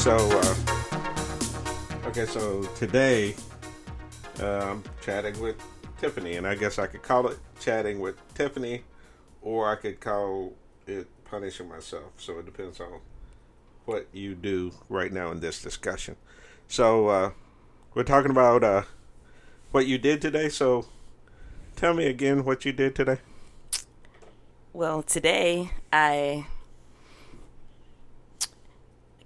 So, 0.00 0.16
uh, 0.16 0.56
okay, 2.06 2.24
so 2.24 2.62
today 2.76 3.34
I'm 4.38 4.82
chatting 5.02 5.38
with 5.38 5.56
Tiffany, 6.00 6.36
and 6.36 6.46
I 6.46 6.54
guess 6.54 6.78
I 6.78 6.86
could 6.86 7.02
call 7.02 7.28
it 7.28 7.38
chatting 7.60 8.00
with 8.00 8.16
Tiffany, 8.32 8.84
or 9.42 9.70
I 9.70 9.74
could 9.76 10.00
call 10.00 10.54
it 10.86 11.06
punishing 11.26 11.68
myself. 11.68 12.12
So 12.16 12.38
it 12.38 12.46
depends 12.46 12.80
on 12.80 13.00
what 13.84 14.06
you 14.14 14.34
do 14.34 14.72
right 14.88 15.12
now 15.12 15.32
in 15.32 15.40
this 15.40 15.60
discussion. 15.60 16.16
So 16.66 17.08
uh, 17.08 17.30
we're 17.92 18.02
talking 18.02 18.30
about 18.30 18.64
uh, 18.64 18.84
what 19.70 19.86
you 19.86 19.98
did 19.98 20.22
today. 20.22 20.48
So 20.48 20.86
tell 21.76 21.92
me 21.92 22.06
again 22.06 22.46
what 22.46 22.64
you 22.64 22.72
did 22.72 22.94
today. 22.94 23.18
Well, 24.72 25.02
today 25.02 25.72
I 25.92 26.46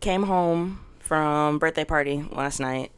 came 0.04 0.24
home 0.24 0.80
from 0.98 1.58
birthday 1.58 1.82
party 1.82 2.26
last 2.30 2.60
night. 2.60 2.92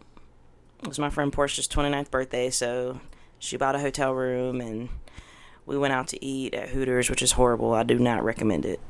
It 0.83 0.89
was 0.89 0.99
my 0.99 1.09
friend 1.09 1.33
Portia's 1.33 1.69
29th 1.69 2.11
birthday, 2.11 2.51
so 2.51 3.01
she 3.39 3.57
bought 3.57 3.77
a 3.77 3.79
hotel 3.79 4.13
room 4.13 4.61
and 4.61 4.89
we 5.67 5.79
went 5.79 5.93
out 5.93 6.09
to 6.09 6.25
eat 6.25 6.53
at 6.53 6.71
Hooters, 6.71 7.09
which 7.09 7.23
is 7.23 7.33
horrible. 7.33 7.75
I 7.75 7.85
do 7.85 7.97
not 7.97 8.25
recommend 8.25 8.67
it. 8.67 8.81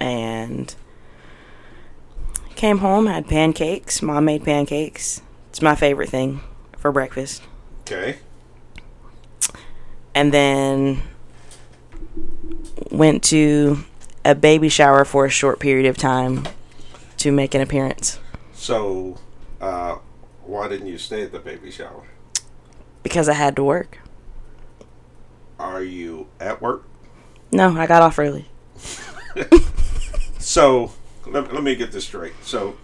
And 0.00 0.74
came 2.56 2.78
home, 2.78 3.06
had 3.06 3.28
pancakes. 3.28 4.02
Mom 4.02 4.24
made 4.24 4.42
pancakes. 4.44 5.22
It's 5.50 5.62
my 5.62 5.76
favorite 5.76 6.08
thing 6.08 6.40
for 6.76 6.90
breakfast. 6.90 7.40
Okay. 7.82 8.18
And 10.12 10.34
then 10.34 11.02
went 12.90 13.22
to 13.24 13.84
a 14.24 14.34
baby 14.34 14.68
shower 14.68 15.04
for 15.04 15.24
a 15.24 15.30
short 15.30 15.60
period 15.60 15.86
of 15.86 15.96
time 15.96 16.48
to 17.26 17.32
make 17.32 17.54
an 17.54 17.60
appearance 17.60 18.20
So, 18.54 19.18
uh, 19.60 19.96
why 20.44 20.68
didn't 20.68 20.86
you 20.86 20.96
stay 20.96 21.22
at 21.24 21.32
the 21.32 21.40
baby 21.40 21.70
shower? 21.72 22.04
because 23.02 23.28
I 23.28 23.34
had 23.34 23.54
to 23.56 23.64
work. 23.64 23.98
Are 25.58 25.82
you 25.82 26.26
at 26.40 26.60
work? 26.62 26.84
No, 27.52 27.76
I 27.76 27.86
got 27.86 28.02
off 28.02 28.18
early. 28.18 28.46
So, 30.38 30.92
let, 31.26 31.52
let 31.52 31.62
me 31.64 31.74
get 31.74 31.90
this 31.90 32.04
straight. 32.04 32.32
So, 32.42 32.76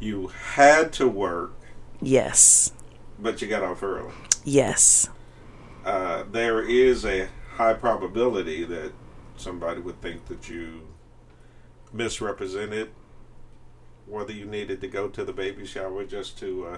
you 0.00 0.28
had 0.54 0.92
to 0.94 1.06
work, 1.06 1.52
Yes. 2.00 2.72
but 3.20 3.40
you 3.40 3.46
got 3.46 3.62
off 3.62 3.82
early. 3.84 4.12
Yes. 4.44 5.08
Uh, 5.84 6.24
there 6.30 6.60
is 6.60 7.04
a 7.06 7.28
high 7.54 7.74
probability 7.74 8.64
that 8.64 8.92
somebody 9.36 9.80
would 9.80 10.00
think 10.02 10.26
that 10.26 10.48
you 10.48 10.88
misrepresented 11.92 12.90
whether 14.12 14.32
you 14.32 14.44
needed 14.44 14.80
to 14.80 14.88
go 14.88 15.08
to 15.08 15.24
the 15.24 15.32
baby 15.32 15.66
shower 15.66 16.04
just 16.04 16.38
to 16.38 16.66
uh, 16.66 16.76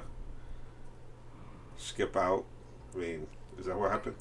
skip 1.76 2.16
out. 2.16 2.44
I 2.94 2.98
mean, 2.98 3.26
is 3.58 3.66
that 3.66 3.78
what 3.78 3.90
happened? 3.90 4.16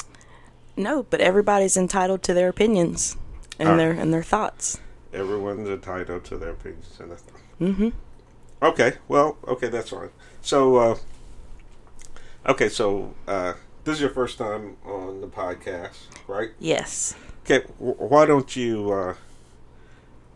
No, 0.75 1.03
but 1.03 1.22
everybody's 1.22 1.78
entitled 1.78 2.23
to 2.23 2.34
their 2.34 2.50
opinions 2.50 3.16
and 3.59 3.80
their 3.80 3.91
and 3.91 4.11
their 4.11 4.23
thoughts. 4.23 4.80
Everyone's 5.14 5.69
entitled 5.69 6.23
to 6.25 6.38
their 6.38 6.50
opinions. 6.50 6.97
And 7.00 7.11
that's 7.11 7.23
Mm-hmm. 7.61 7.89
Okay, 8.61 8.94
well, 9.08 9.38
okay, 9.47 9.67
that's 9.67 9.89
fine. 9.89 10.09
So, 10.41 10.75
uh, 10.78 10.97
okay, 12.47 12.69
so 12.69 13.14
uh, 13.28 13.53
this 13.84 13.95
is 13.95 14.02
your 14.02 14.09
first 14.09 14.38
time 14.38 14.78
on 14.86 15.22
the 15.22 15.28
podcast, 15.28 15.97
right? 16.28 16.50
Yes. 16.59 17.16
Okay, 17.45 17.66
w- 17.80 17.95
why 17.95 18.25
don't 18.25 18.56
you 18.56 18.91
uh, 18.91 19.16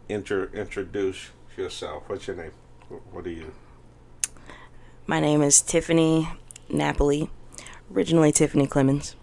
intro- 0.10 0.50
introduce 0.54 1.32
yourself? 1.58 2.04
What's 2.08 2.28
your 2.28 2.36
name? 2.36 2.52
Wh- 2.90 3.14
What 3.14 3.26
are 3.26 3.30
you? 3.32 3.54
My 5.06 5.20
name 5.20 5.42
is 5.42 5.62
Tiffany 5.62 6.30
Napoli, 6.70 7.30
originally 7.94 8.32
Tiffany 8.32 8.68
Clemens. 8.68 9.16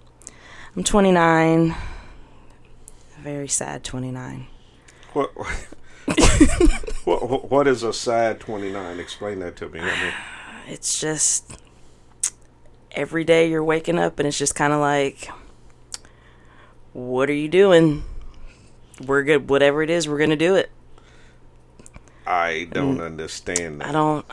I'm 0.75 0.83
29. 0.85 1.75
Very 3.21 3.49
sad 3.49 3.85
29. 3.85 4.47
What? 5.13 5.31
what, 7.05 7.51
what 7.51 7.69
is 7.69 7.83
a 7.83 7.93
sad 7.93 8.41
twenty 8.41 8.71
nine? 8.73 8.99
Explain 8.99 9.39
that 9.41 9.57
to 9.57 9.69
me. 9.69 9.81
I 9.81 9.85
mean, 9.85 10.13
It's 10.69 11.01
just 11.01 11.57
every 12.93 13.25
day 13.25 13.49
you're 13.49 13.65
waking 13.65 13.99
up 13.99 14.19
and 14.19 14.27
it's 14.29 14.37
just 14.39 14.55
kind 14.55 14.73
of 14.73 14.81
like, 14.81 15.29
what 16.93 17.31
are 17.31 17.35
you 17.35 17.49
doing? 17.49 18.05
We're 19.07 19.23
good. 19.23 19.49
Whatever 19.49 19.83
it 19.83 19.91
is, 19.91 20.09
we're 20.09 20.19
gonna 20.19 20.37
do 20.37 20.57
it. 20.57 20.71
I 22.27 22.69
don't 22.71 22.99
mm. 22.99 23.07
understand 23.07 23.81
that. 23.81 23.89
I 23.89 23.93
don't. 23.93 24.27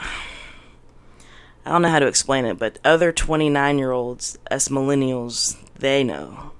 I 1.65 1.71
don't 1.71 1.83
know 1.83 1.89
how 1.89 1.99
to 1.99 2.07
explain 2.07 2.45
it, 2.45 2.57
but 2.57 2.79
other 2.83 3.11
29 3.11 3.77
year 3.77 3.91
olds, 3.91 4.39
us 4.49 4.69
millennials, 4.69 5.57
they 5.75 6.03
know. 6.03 6.51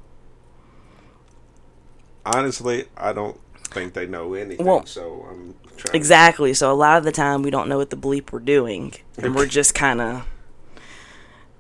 Honestly, 2.24 2.86
I 2.96 3.14
don't 3.14 3.40
think 3.64 3.94
they 3.94 4.06
know 4.06 4.36
anything. 4.36 4.66
Well, 4.66 4.86
so 4.86 5.26
I'm 5.30 5.56
trying. 5.78 5.96
Exactly. 5.96 6.54
So 6.54 6.72
a 6.72 6.76
lot 6.76 6.98
of 6.98 7.04
the 7.04 7.12
time 7.12 7.42
we 7.42 7.50
don't 7.50 7.68
know 7.68 7.78
what 7.78 7.90
the 7.90 7.98
bleep 7.98 8.32
we're 8.32 8.40
doing, 8.40 8.94
and 9.18 9.34
we're 9.34 9.46
just 9.48 9.74
kind 9.74 10.02
of, 10.02 10.28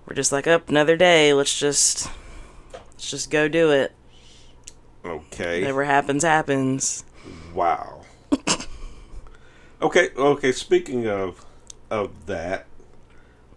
we're 0.05 0.15
just 0.15 0.31
like, 0.31 0.45
up 0.45 0.69
another 0.69 0.95
day. 0.95 1.33
Let's 1.33 1.57
just, 1.57 2.09
let's 2.73 3.09
just 3.09 3.31
go 3.31 3.47
do 3.47 3.71
it. 3.71 3.93
Okay. 5.03 5.61
Whatever 5.61 5.83
happens, 5.83 6.23
happens. 6.23 7.05
Wow. 7.55 8.00
Okay, 9.81 10.09
okay. 10.15 10.51
Speaking 10.51 11.07
of 11.07 11.45
of 11.89 12.25
that, 12.27 12.67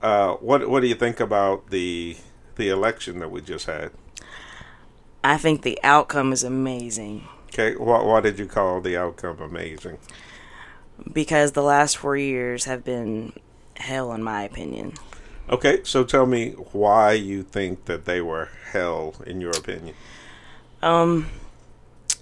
uh, 0.02 0.34
what 0.34 0.68
what 0.68 0.80
do 0.80 0.88
you 0.88 0.94
think 0.94 1.20
about 1.20 1.70
the 1.70 2.16
the 2.56 2.68
election 2.68 3.18
that 3.20 3.30
we 3.30 3.40
just 3.40 3.66
had? 3.66 3.90
I 5.22 5.38
think 5.38 5.62
the 5.62 5.78
outcome 5.82 6.32
is 6.32 6.44
amazing 6.44 7.26
Okay, 7.48 7.76
why, 7.76 8.02
why 8.02 8.20
did 8.20 8.38
you 8.38 8.46
call 8.46 8.80
the 8.80 8.96
outcome 8.96 9.40
amazing? 9.40 9.98
because 11.12 11.52
the 11.52 11.62
last 11.62 11.96
four 11.96 12.16
years 12.16 12.64
have 12.64 12.84
been 12.84 13.32
hell, 13.76 14.12
in 14.12 14.22
my 14.22 14.42
opinion. 14.42 14.94
Okay, 15.48 15.80
so 15.84 16.02
tell 16.04 16.26
me 16.26 16.50
why 16.72 17.12
you 17.12 17.42
think 17.42 17.84
that 17.84 18.06
they 18.06 18.20
were 18.20 18.48
hell 18.72 19.14
in 19.26 19.40
your 19.40 19.50
opinion. 19.52 19.94
Um, 20.82 21.28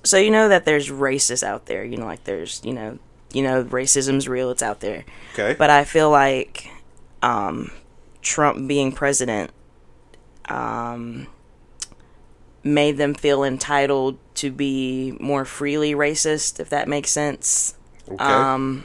so 0.05 0.17
you 0.19 0.31
know 0.31 0.49
that 0.49 0.65
there's 0.65 0.91
racists 0.91 1.43
out 1.43 1.67
there. 1.67 1.85
You 1.85 1.97
know, 1.97 2.07
like 2.07 2.25
there's, 2.25 2.61
you 2.65 2.73
know, 2.73 2.99
you 3.35 3.43
know, 3.43 3.65
racism's 3.65 4.29
real. 4.29 4.51
It's 4.51 4.63
out 4.63 4.81
there. 4.81 5.05
Okay, 5.33 5.55
But 5.59 5.71
I 5.71 5.85
feel 5.85 6.11
like 6.11 6.71
um, 7.23 7.71
Trump 8.21 8.67
being 8.69 8.93
president 8.93 9.51
um, 10.49 11.27
made 12.63 12.97
them 12.97 13.15
feel 13.15 13.45
entitled 13.45 14.19
to 14.37 14.51
be 14.51 15.17
more 15.21 15.45
freely 15.45 15.95
racist, 15.95 16.61
if 16.61 16.69
that 16.71 16.89
makes 16.89 17.11
sense. 17.11 17.75
okay, 18.11 18.23
Um, 18.25 18.85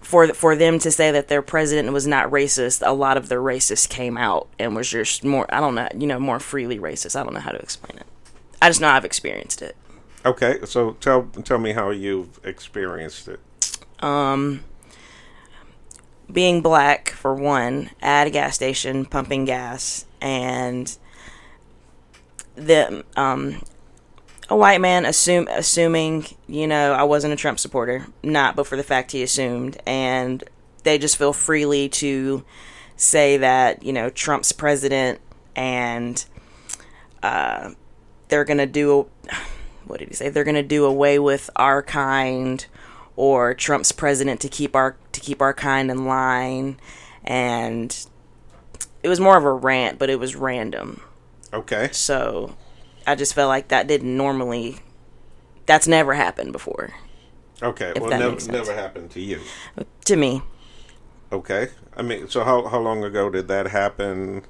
for 0.00 0.28
for 0.28 0.56
them 0.56 0.78
to 0.78 0.90
say 0.90 1.10
that 1.10 1.28
their 1.28 1.42
president 1.42 1.92
was 1.92 2.06
not 2.06 2.30
racist, 2.30 2.82
a 2.86 2.92
lot 2.92 3.16
of 3.18 3.28
the 3.28 3.34
racists 3.34 3.88
came 3.88 4.16
out 4.16 4.48
and 4.58 4.74
was 4.74 4.88
just 4.88 5.22
more. 5.24 5.46
I 5.54 5.60
don't 5.60 5.74
know, 5.74 5.88
you 5.96 6.06
know, 6.06 6.18
more 6.18 6.40
freely 6.40 6.78
racist. 6.78 7.14
I 7.18 7.22
don't 7.22 7.34
know 7.34 7.40
how 7.40 7.50
to 7.50 7.58
explain 7.58 7.98
it. 7.98 8.06
I 8.62 8.70
just 8.70 8.80
know 8.80 8.88
I've 8.88 9.04
experienced 9.04 9.60
it. 9.60 9.76
Okay. 10.24 10.58
So 10.64 10.92
tell 11.00 11.24
tell 11.44 11.58
me 11.58 11.72
how 11.72 11.90
you've 11.90 12.40
experienced 12.44 13.28
it. 13.28 13.40
Um, 14.00 14.64
being 16.30 16.60
black 16.60 17.10
for 17.10 17.34
one, 17.34 17.90
at 18.00 18.26
a 18.26 18.30
gas 18.30 18.54
station 18.54 19.04
pumping 19.04 19.44
gas, 19.44 20.06
and 20.20 20.96
the 22.54 23.04
um, 23.16 23.62
a 24.48 24.56
white 24.56 24.80
man 24.80 25.04
assume 25.04 25.48
assuming 25.50 26.26
you 26.46 26.66
know 26.66 26.92
I 26.92 27.04
wasn't 27.04 27.32
a 27.32 27.36
Trump 27.36 27.58
supporter, 27.58 28.06
not, 28.22 28.56
but 28.56 28.66
for 28.66 28.76
the 28.76 28.82
fact 28.82 29.12
he 29.12 29.22
assumed, 29.22 29.80
and 29.86 30.44
they 30.84 30.98
just 30.98 31.16
feel 31.16 31.32
freely 31.32 31.88
to 31.88 32.44
say 32.96 33.36
that 33.38 33.82
you 33.82 33.92
know 33.92 34.10
Trump's 34.10 34.52
president 34.52 35.20
and 35.56 36.24
uh, 37.22 37.70
they're 38.28 38.44
gonna 38.44 38.66
do 38.66 39.08
what 39.88 40.00
did 40.00 40.08
he 40.08 40.14
say? 40.14 40.28
They're 40.28 40.44
gonna 40.44 40.62
do 40.62 40.84
away 40.84 41.18
with 41.18 41.50
our 41.56 41.82
kind 41.82 42.64
or 43.16 43.54
Trump's 43.54 43.92
president 43.92 44.40
to 44.40 44.48
keep 44.48 44.76
our 44.76 44.96
to 45.12 45.20
keep 45.20 45.42
our 45.42 45.54
kind 45.54 45.90
in 45.90 46.06
line, 46.06 46.78
and 47.24 48.06
it 49.02 49.08
was 49.08 49.20
more 49.20 49.36
of 49.36 49.44
a 49.44 49.52
rant, 49.52 49.98
but 49.98 50.10
it 50.10 50.18
was 50.18 50.36
random. 50.36 51.00
Okay, 51.52 51.88
So 51.92 52.56
I 53.06 53.14
just 53.14 53.34
felt 53.34 53.48
like 53.48 53.68
that 53.68 53.86
didn't 53.86 54.16
normally. 54.16 54.78
That's 55.66 55.88
never 55.88 56.14
happened 56.14 56.52
before 56.52 56.92
okay. 57.62 57.92
Well, 57.96 58.10
never 58.10 58.50
never 58.50 58.74
happened 58.74 59.10
to 59.12 59.20
you. 59.20 59.40
to 60.04 60.16
me. 60.16 60.42
Okay, 61.30 61.68
I 61.96 62.02
mean, 62.02 62.28
so 62.28 62.44
how 62.44 62.66
how 62.68 62.78
long 62.78 63.04
ago 63.04 63.30
did 63.30 63.48
that 63.48 63.68
happen? 63.68 64.42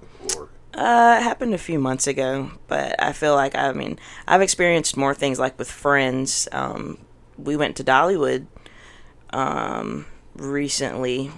Uh, 0.78 1.16
it 1.18 1.22
happened 1.24 1.54
a 1.54 1.58
few 1.58 1.78
months 1.78 2.06
ago, 2.06 2.52
but 2.68 2.94
I 3.02 3.12
feel 3.12 3.34
like 3.34 3.56
I 3.56 3.72
mean 3.72 3.98
I've 4.28 4.42
experienced 4.42 4.96
more 4.96 5.14
things 5.14 5.38
like 5.38 5.58
with 5.58 5.70
friends. 5.70 6.46
Um, 6.52 6.98
we 7.36 7.56
went 7.56 7.76
to 7.76 7.84
Dollywood 7.84 8.46
um, 9.30 10.06
recently 10.36 11.30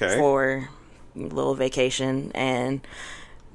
Okay. 0.00 0.16
for 0.16 0.68
a 1.16 1.20
little 1.20 1.54
vacation, 1.54 2.30
and 2.34 2.80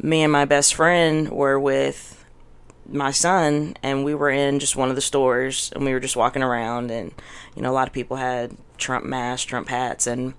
me 0.01 0.23
and 0.23 0.31
my 0.31 0.45
best 0.45 0.73
friend 0.75 1.29
were 1.29 1.59
with 1.59 2.23
my 2.89 3.11
son, 3.11 3.75
and 3.81 4.03
we 4.03 4.13
were 4.13 4.29
in 4.29 4.59
just 4.59 4.75
one 4.75 4.89
of 4.89 4.95
the 4.95 5.01
stores, 5.01 5.71
and 5.75 5.85
we 5.85 5.93
were 5.93 6.01
just 6.01 6.17
walking 6.17 6.43
around, 6.43 6.91
and 6.91 7.13
you 7.55 7.61
know, 7.61 7.71
a 7.71 7.73
lot 7.73 7.87
of 7.87 7.93
people 7.93 8.17
had 8.17 8.55
Trump 8.77 9.05
masks, 9.05 9.45
Trump 9.45 9.69
hats, 9.69 10.05
and 10.07 10.33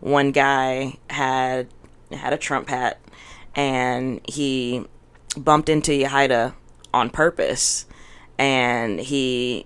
one 0.00 0.32
guy 0.32 0.96
had 1.10 1.68
had 2.10 2.32
a 2.32 2.38
Trump 2.38 2.68
hat, 2.70 2.98
and 3.54 4.20
he 4.28 4.84
bumped 5.36 5.68
into 5.68 5.92
Yahida 5.92 6.54
on 6.92 7.10
purpose, 7.10 7.86
and 8.38 9.00
he, 9.00 9.64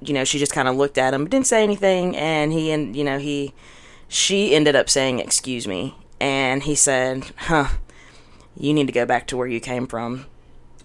you 0.00 0.14
know, 0.14 0.24
she 0.24 0.38
just 0.38 0.52
kind 0.52 0.68
of 0.68 0.76
looked 0.76 0.98
at 0.98 1.14
him, 1.14 1.24
but 1.24 1.30
didn't 1.30 1.46
say 1.46 1.62
anything, 1.62 2.16
and 2.16 2.52
he 2.52 2.70
and 2.70 2.96
you 2.96 3.04
know 3.04 3.18
he 3.18 3.54
she 4.12 4.54
ended 4.54 4.76
up 4.76 4.90
saying, 4.90 5.18
Excuse 5.18 5.66
me. 5.66 5.94
And 6.20 6.62
he 6.62 6.74
said, 6.74 7.30
Huh, 7.36 7.68
you 8.56 8.74
need 8.74 8.86
to 8.86 8.92
go 8.92 9.06
back 9.06 9.26
to 9.28 9.36
where 9.36 9.46
you 9.46 9.58
came 9.58 9.86
from. 9.86 10.26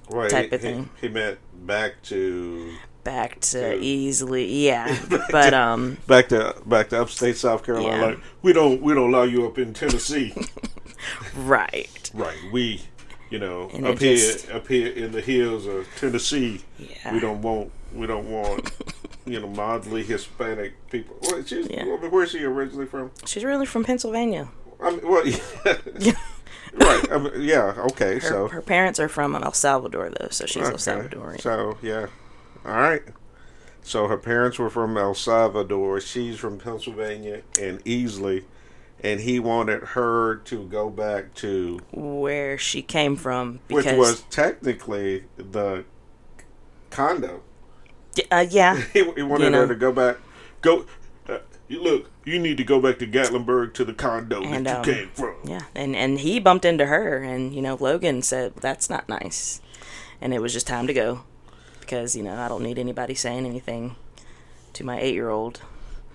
Right, 0.10 0.30
type 0.30 0.50
he, 0.50 0.56
of 0.56 0.62
thing. 0.62 0.90
He, 1.02 1.08
he 1.08 1.14
meant 1.14 1.40
back 1.66 2.02
to 2.04 2.72
Back 3.04 3.40
to 3.40 3.60
Good. 3.60 3.82
Easley, 3.82 4.48
yeah. 4.50 4.98
But, 5.32 5.54
um, 5.54 5.98
back 6.08 6.30
to 6.30 6.56
back 6.66 6.90
to 6.90 7.02
upstate 7.02 7.38
South 7.38 7.64
Carolina. 7.64 7.98
Yeah. 7.98 8.06
Like 8.06 8.20
we 8.42 8.54
don't 8.54 8.82
we 8.82 8.94
don't 8.94 9.14
allow 9.14 9.24
you 9.24 9.46
up 9.46 9.58
in 9.58 9.74
Tennessee. 9.74 10.34
right. 11.36 12.12
right. 12.14 12.38
We 12.52 12.82
you 13.30 13.40
know 13.40 13.70
And 13.74 13.86
up 13.86 14.00
here 14.00 14.16
just- 14.16 14.50
up 14.52 14.68
here 14.68 14.88
in 14.92 15.12
the 15.12 15.22
hills 15.22 15.66
of 15.66 15.88
Tennessee. 15.98 16.62
Yeah. 16.80 17.14
We 17.14 17.20
don't 17.20 17.42
want 17.42 17.72
we 17.94 18.08
don't 18.08 18.30
want 18.30 18.72
you 19.26 19.40
know 19.40 19.48
mildly 19.48 20.04
Hispanic 20.04 20.74
people. 20.90 21.18
Well, 21.22 21.44
she's, 21.44 21.70
Yeah. 21.70 21.86
where's 21.86 22.32
she 22.32 22.44
originally 22.44 22.86
from? 22.86 23.12
She's 23.26 23.44
really 23.44 23.66
from 23.66 23.84
Pennsylvania. 23.84 24.50
I 24.82 24.92
mean, 24.92 25.02
well, 25.10 25.26
yeah. 25.26 26.12
right. 26.76 27.12
I 27.12 27.18
mean, 27.18 27.32
yeah. 27.42 27.74
Okay. 27.92 28.16
Her, 28.16 28.20
so 28.30 28.48
her 28.50 28.62
parents 28.62 29.00
are 29.00 29.10
from 29.10 29.36
El 29.36 29.52
Salvador, 29.54 30.10
though, 30.12 30.28
so 30.30 30.46
she's 30.46 30.64
El 30.64 30.70
Okay. 30.70 30.78
Salvadorian. 30.78 31.42
So 31.42 31.78
yeah, 31.82 32.08
all 32.66 32.74
right. 32.74 33.02
So 33.82 34.08
her 34.08 34.18
parents 34.18 34.60
were 34.60 34.70
from 34.70 34.98
El 34.98 35.14
Salvador. 35.16 36.00
She's 36.02 36.38
from 36.38 36.60
Pennsylvania 36.60 37.42
and 37.60 37.84
Easley, 37.86 38.44
and 39.04 39.20
he 39.22 39.40
wanted 39.40 39.84
her 39.90 40.38
to 40.46 40.64
go 40.68 40.90
back 40.90 41.34
to 41.36 41.80
Where 41.92 42.58
she 42.58 42.82
came 42.82 43.16
from, 43.16 43.60
which 43.70 43.86
was 43.86 44.22
technically 44.30 45.26
the 45.38 45.86
condo. 46.90 47.42
uh, 48.32 48.46
yeah, 48.50 48.76
He, 48.94 49.04
he 49.14 49.22
wanted 49.24 49.46
You 49.46 49.50
know. 49.52 49.62
her 49.62 49.68
to 49.68 49.76
go 49.76 49.92
back. 49.92 50.18
Go. 50.62 50.86
Uh, 51.30 51.40
you 51.68 51.82
look, 51.84 52.10
you 52.26 52.40
need 52.40 52.58
to 52.58 52.64
go 52.64 52.80
back 52.82 52.98
to 53.00 53.08
Gatlinburg 53.08 53.74
to 53.76 53.86
the 53.86 53.94
condo 53.94 54.42
And, 54.42 54.66
that 54.66 54.78
um, 54.78 54.86
you 54.90 54.94
came 54.96 55.10
from. 55.10 55.36
yeah, 55.44 55.62
and 55.76 55.96
and 55.96 56.20
he 56.20 56.40
bumped 56.40 56.66
into 56.66 56.86
her, 56.88 57.18
and 57.22 57.54
you 57.54 57.62
know 57.62 57.76
Logan 57.80 58.22
said 58.22 58.56
that's 58.56 58.90
not 58.90 59.08
nice, 59.10 59.62
and 60.22 60.34
it 60.34 60.42
was 60.42 60.54
just 60.54 60.66
time 60.68 60.88
to 60.88 60.94
go, 60.94 61.22
because 61.80 62.16
you 62.16 62.24
know 62.24 62.36
I 62.40 62.48
don't 62.48 62.64
need 62.64 62.80
anybody 62.80 63.14
saying 63.14 63.46
anything 63.46 63.96
to 64.74 64.84
my 64.84 65.00
eight 65.00 65.14
year 65.14 65.30
old. 65.30 65.62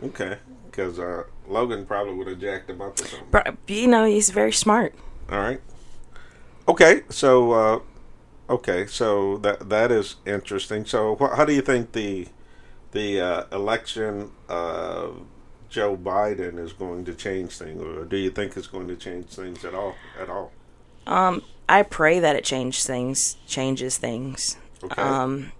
Okay, 0.03 0.39
because 0.73 0.99
uh, 0.99 1.25
Logan 1.47 1.87
probably 1.87 2.15
would 2.15 2.27
have 2.27 2.41
jacked 2.41 2.69
him 2.69 2.81
up 2.81 2.99
or 2.99 3.05
something. 3.05 3.29
But 3.31 3.57
you 3.69 3.87
know 3.87 4.05
he's 4.05 4.31
very 4.31 4.53
smart. 4.53 4.95
All 5.31 5.39
right. 5.39 5.61
Okay, 6.67 7.03
so 7.09 7.53
uh, 7.53 7.81
okay, 8.51 8.87
so 8.87 9.37
that 9.39 9.69
that 9.69 9.93
is 9.93 10.17
interesting. 10.27 10.85
So, 10.87 11.17
wh- 11.21 11.37
how 11.37 11.45
do 11.45 11.53
you 11.53 11.63
think 11.63 11.93
the 11.93 12.29
the 12.93 13.21
uh, 13.21 13.45
election 13.53 14.31
of 14.49 15.27
Joe 15.69 15.97
Biden 15.97 16.59
is 16.59 16.73
going 16.73 17.05
to 17.05 17.15
change 17.15 17.59
things, 17.59 17.83
or 17.83 18.05
do 18.05 18.17
you 18.17 18.31
think 18.31 18.57
it's 18.57 18.67
going 18.67 18.89
to 18.89 18.97
change 18.97 19.27
things 19.27 19.65
at 19.65 19.75
all? 19.75 19.95
At 20.21 20.31
all? 20.31 20.53
Um, 21.07 21.43
I 21.69 21.83
pray 21.83 22.21
that 22.21 22.37
it 22.37 22.45
changes 22.45 22.87
things, 22.87 23.37
changes 23.47 23.99
things. 23.99 24.57
Okay. 24.85 25.03
Um, 25.03 25.53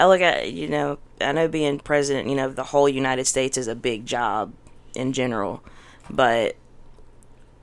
I 0.00 0.06
look 0.06 0.22
at 0.22 0.50
you 0.50 0.66
know 0.66 0.98
I 1.20 1.32
know 1.32 1.46
being 1.46 1.78
president, 1.78 2.26
you 2.26 2.34
know, 2.34 2.46
of 2.46 2.56
the 2.56 2.64
whole 2.64 2.88
United 2.88 3.26
States 3.26 3.58
is 3.58 3.68
a 3.68 3.74
big 3.74 4.06
job 4.06 4.54
in 4.94 5.12
general, 5.12 5.62
but 6.08 6.56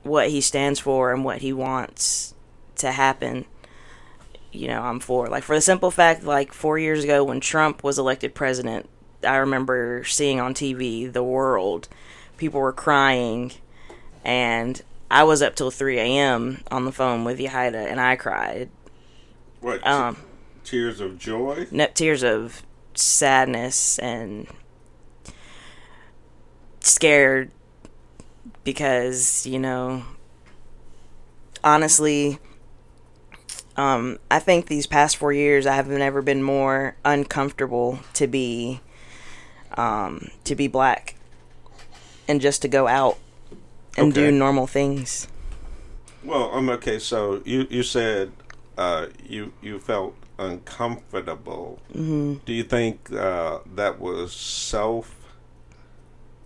what 0.04 0.30
he 0.30 0.40
stands 0.40 0.78
for 0.78 1.12
and 1.12 1.24
what 1.24 1.38
he 1.38 1.52
wants 1.52 2.34
to 2.76 2.92
happen, 2.92 3.44
you 4.52 4.68
know, 4.68 4.82
I'm 4.82 5.00
for. 5.00 5.26
Like 5.26 5.42
for 5.42 5.56
the 5.56 5.60
simple 5.60 5.90
fact, 5.90 6.22
like 6.22 6.52
four 6.52 6.78
years 6.78 7.02
ago 7.02 7.24
when 7.24 7.40
Trump 7.40 7.82
was 7.82 7.98
elected 7.98 8.36
president, 8.36 8.88
I 9.24 9.36
remember 9.38 10.04
seeing 10.04 10.38
on 10.38 10.54
TV 10.54 11.12
the 11.12 11.24
world, 11.24 11.88
people 12.36 12.60
were 12.60 12.72
crying, 12.72 13.50
and 14.24 14.80
I 15.10 15.24
was 15.24 15.42
up 15.42 15.56
till 15.56 15.72
3 15.72 15.98
a.m. 15.98 16.62
on 16.70 16.84
the 16.84 16.92
phone 16.92 17.24
with 17.24 17.40
Yahida, 17.40 17.84
and 17.90 18.00
I 18.00 18.14
cried. 18.14 18.70
what? 19.60 19.84
Um, 19.84 20.18
tears 20.68 21.00
of 21.00 21.18
joy? 21.18 21.66
no, 21.70 21.86
tears 21.94 22.22
of 22.22 22.62
sadness 22.94 23.98
and 24.00 24.46
scared 26.80 27.50
because 28.64 29.46
you 29.46 29.58
know 29.58 30.02
honestly 31.62 32.38
um 33.76 34.18
i 34.30 34.38
think 34.38 34.66
these 34.66 34.86
past 34.86 35.16
four 35.16 35.32
years 35.32 35.66
i 35.66 35.74
have 35.74 35.88
never 35.88 36.20
been 36.22 36.42
more 36.42 36.96
uncomfortable 37.04 38.00
to 38.12 38.26
be 38.26 38.80
um 39.76 40.28
to 40.44 40.54
be 40.54 40.66
black 40.66 41.14
and 42.26 42.40
just 42.40 42.62
to 42.62 42.68
go 42.68 42.86
out 42.88 43.16
and 43.96 44.12
do 44.12 44.30
normal 44.30 44.66
things 44.66 45.28
Well, 46.24 46.52
um, 46.52 46.68
okay. 46.70 46.98
So 46.98 47.40
you 47.44 47.66
you 47.70 47.82
said 47.82 48.32
uh, 48.76 49.06
you 49.24 49.52
you 49.62 49.78
felt 49.78 50.14
uncomfortable. 50.38 51.80
Mm-hmm. 51.92 52.44
Do 52.44 52.52
you 52.52 52.62
think 52.62 53.12
uh, 53.12 53.60
that 53.74 54.00
was 54.00 54.32
self? 54.32 55.14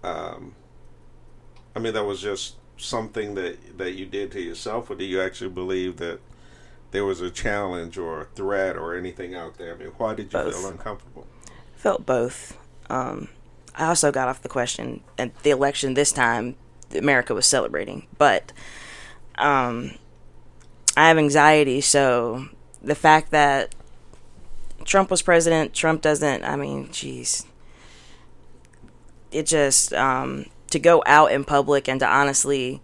Um, 0.03 0.55
I 1.77 1.79
mean, 1.79 1.95
that 1.95 2.05
was 2.05 2.21
just 2.21 2.57
something 2.77 3.35
that 3.35 3.79
that 3.79 3.93
you 3.93 4.07
did 4.07 4.33
to 4.33 4.41
yourself, 4.41 4.91
or 4.91 4.95
do 4.95 5.05
you 5.05 5.21
actually 5.21 5.51
believe 5.51 5.99
that 5.99 6.21
there 6.91 7.05
was 7.05 7.21
a 7.21 7.31
challenge 7.31 7.97
or 7.97 8.21
a 8.21 8.25
threat 8.25 8.77
or 8.77 8.97
anything 8.97 9.35
out 9.35 9.59
there? 9.59 9.75
I 9.75 9.79
mean, 9.79 9.89
why 9.97 10.15
did 10.15 10.33
you 10.33 10.39
Both. 10.39 10.57
feel 10.57 10.69
uncomfortable? 10.69 11.27
felt 11.83 12.07
both. 12.07 12.57
Um, 12.89 13.29
I 13.75 13.87
also 13.87 14.13
got 14.13 14.29
off 14.29 14.43
the 14.43 14.49
question 14.49 15.03
at 15.19 15.43
the 15.43 15.51
election 15.51 15.95
this 15.95 16.13
time. 16.13 16.55
America 16.95 17.35
was 17.35 17.47
celebrating, 17.47 18.07
but 18.19 18.53
um, 19.37 19.93
I 20.97 21.09
have 21.09 21.19
anxiety. 21.19 21.81
So 21.81 22.47
the 22.83 22.95
fact 22.95 23.31
that 23.31 23.75
Trump 24.85 25.11
was 25.11 25.23
president, 25.23 25.75
Trump 25.75 26.03
doesn't. 26.03 26.45
I 26.45 26.57
mean, 26.57 26.89
jeez, 26.89 27.47
it 29.31 29.47
just 29.47 29.93
um, 29.93 30.47
to 30.71 30.79
go 30.79 31.03
out 31.07 31.33
in 31.33 31.45
public 31.45 31.89
and 31.89 32.01
to 32.01 32.07
honestly 32.07 32.83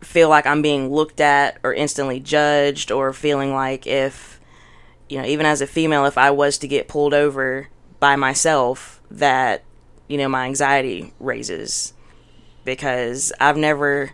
feel 0.00 0.28
like 0.28 0.46
I'm 0.46 0.62
being 0.62 0.90
looked 0.90 1.20
at 1.20 1.58
or 1.62 1.74
instantly 1.74 2.20
judged, 2.20 2.90
or 2.90 3.12
feeling 3.12 3.52
like 3.52 3.86
if 3.86 4.40
you 5.10 5.18
know, 5.18 5.26
even 5.26 5.44
as 5.44 5.60
a 5.60 5.66
female, 5.66 6.06
if 6.06 6.16
I 6.16 6.30
was 6.30 6.56
to 6.58 6.68
get 6.68 6.88
pulled 6.88 7.12
over 7.12 7.68
by 7.98 8.14
myself, 8.14 9.02
that, 9.10 9.64
you 10.06 10.16
know, 10.16 10.28
my 10.28 10.46
anxiety 10.46 11.12
raises. 11.18 11.92
Because 12.64 13.32
I've 13.40 13.56
never. 13.56 14.12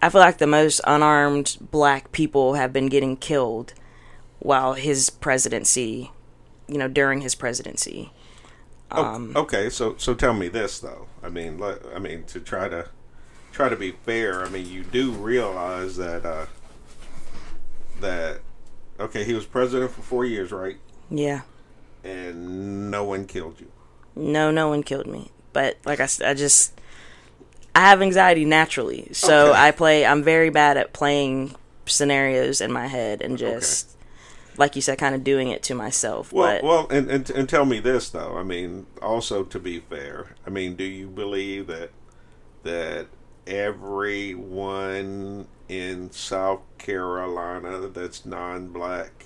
I 0.00 0.08
feel 0.08 0.22
like 0.22 0.38
the 0.38 0.46
most 0.46 0.80
unarmed 0.86 1.58
black 1.60 2.10
people 2.12 2.54
have 2.54 2.72
been 2.72 2.86
getting 2.86 3.18
killed 3.18 3.74
while 4.40 4.74
his 4.74 5.10
presidency, 5.10 6.10
you 6.68 6.78
know, 6.78 6.88
during 6.88 7.20
his 7.20 7.34
presidency. 7.34 8.12
O- 8.90 9.04
Um, 9.04 9.32
okay, 9.36 9.70
so 9.70 9.94
so 9.98 10.14
tell 10.14 10.34
me 10.34 10.48
this 10.48 10.80
though. 10.80 11.06
I 11.22 11.28
mean, 11.28 11.58
let, 11.58 11.78
I 11.94 11.98
mean 11.98 12.24
to 12.24 12.40
try 12.40 12.68
to 12.68 12.88
try 13.52 13.68
to 13.68 13.76
be 13.76 13.92
fair. 13.92 14.44
I 14.44 14.48
mean, 14.48 14.66
you 14.66 14.82
do 14.82 15.12
realize 15.12 15.96
that 15.96 16.24
uh, 16.26 16.46
that 18.00 18.40
okay, 18.98 19.24
he 19.24 19.32
was 19.34 19.46
president 19.46 19.90
for 19.92 20.02
four 20.02 20.24
years, 20.24 20.52
right? 20.52 20.76
Yeah. 21.10 21.42
And 22.04 22.90
no 22.90 23.04
one 23.04 23.26
killed 23.26 23.60
you. 23.60 23.70
No, 24.16 24.50
no 24.50 24.68
one 24.68 24.82
killed 24.82 25.06
me. 25.06 25.30
But 25.52 25.78
like 25.84 26.00
I 26.00 26.06
said, 26.06 26.28
I 26.28 26.34
just 26.34 26.80
I 27.74 27.80
have 27.88 28.02
anxiety 28.02 28.44
naturally. 28.44 29.08
So 29.12 29.50
Okay. 29.50 29.58
I 29.60 29.70
play 29.70 30.06
I'm 30.06 30.22
very 30.22 30.50
bad 30.50 30.76
at 30.76 30.92
playing 30.92 31.54
scenarios 31.86 32.60
in 32.60 32.72
my 32.72 32.86
head 32.86 33.20
and 33.20 33.36
just 33.36 33.96
like 34.60 34.76
you 34.76 34.82
said 34.82 34.98
kind 34.98 35.14
of 35.14 35.24
doing 35.24 35.48
it 35.48 35.62
to 35.64 35.74
myself. 35.74 36.32
Well, 36.32 36.54
but 36.54 36.62
well, 36.62 36.86
and, 36.90 37.10
and 37.10 37.28
and 37.30 37.48
tell 37.48 37.64
me 37.64 37.80
this 37.80 38.10
though. 38.10 38.36
I 38.36 38.42
mean, 38.42 38.86
also 39.02 39.42
to 39.42 39.58
be 39.58 39.80
fair, 39.80 40.36
I 40.46 40.50
mean, 40.50 40.76
do 40.76 40.84
you 40.84 41.08
believe 41.08 41.66
that 41.66 41.90
that 42.62 43.06
everyone 43.46 45.48
in 45.68 46.10
South 46.12 46.60
Carolina 46.78 47.88
that's 47.88 48.26
non-black 48.26 49.24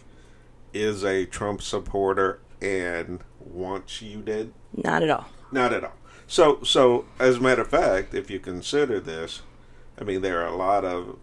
is 0.72 1.04
a 1.04 1.26
Trump 1.26 1.60
supporter 1.60 2.40
and 2.62 3.20
wants 3.40 4.00
you 4.00 4.22
dead? 4.22 4.52
not 4.72 5.02
at 5.02 5.10
all. 5.10 5.26
Not 5.52 5.72
at 5.72 5.84
all. 5.84 5.92
So, 6.26 6.62
so 6.62 7.04
as 7.18 7.36
a 7.36 7.40
matter 7.40 7.62
of 7.62 7.68
fact, 7.68 8.14
if 8.14 8.30
you 8.30 8.38
consider 8.38 8.98
this, 8.98 9.42
I 10.00 10.04
mean, 10.04 10.22
there 10.22 10.42
are 10.42 10.48
a 10.48 10.56
lot 10.56 10.84
of 10.84 11.18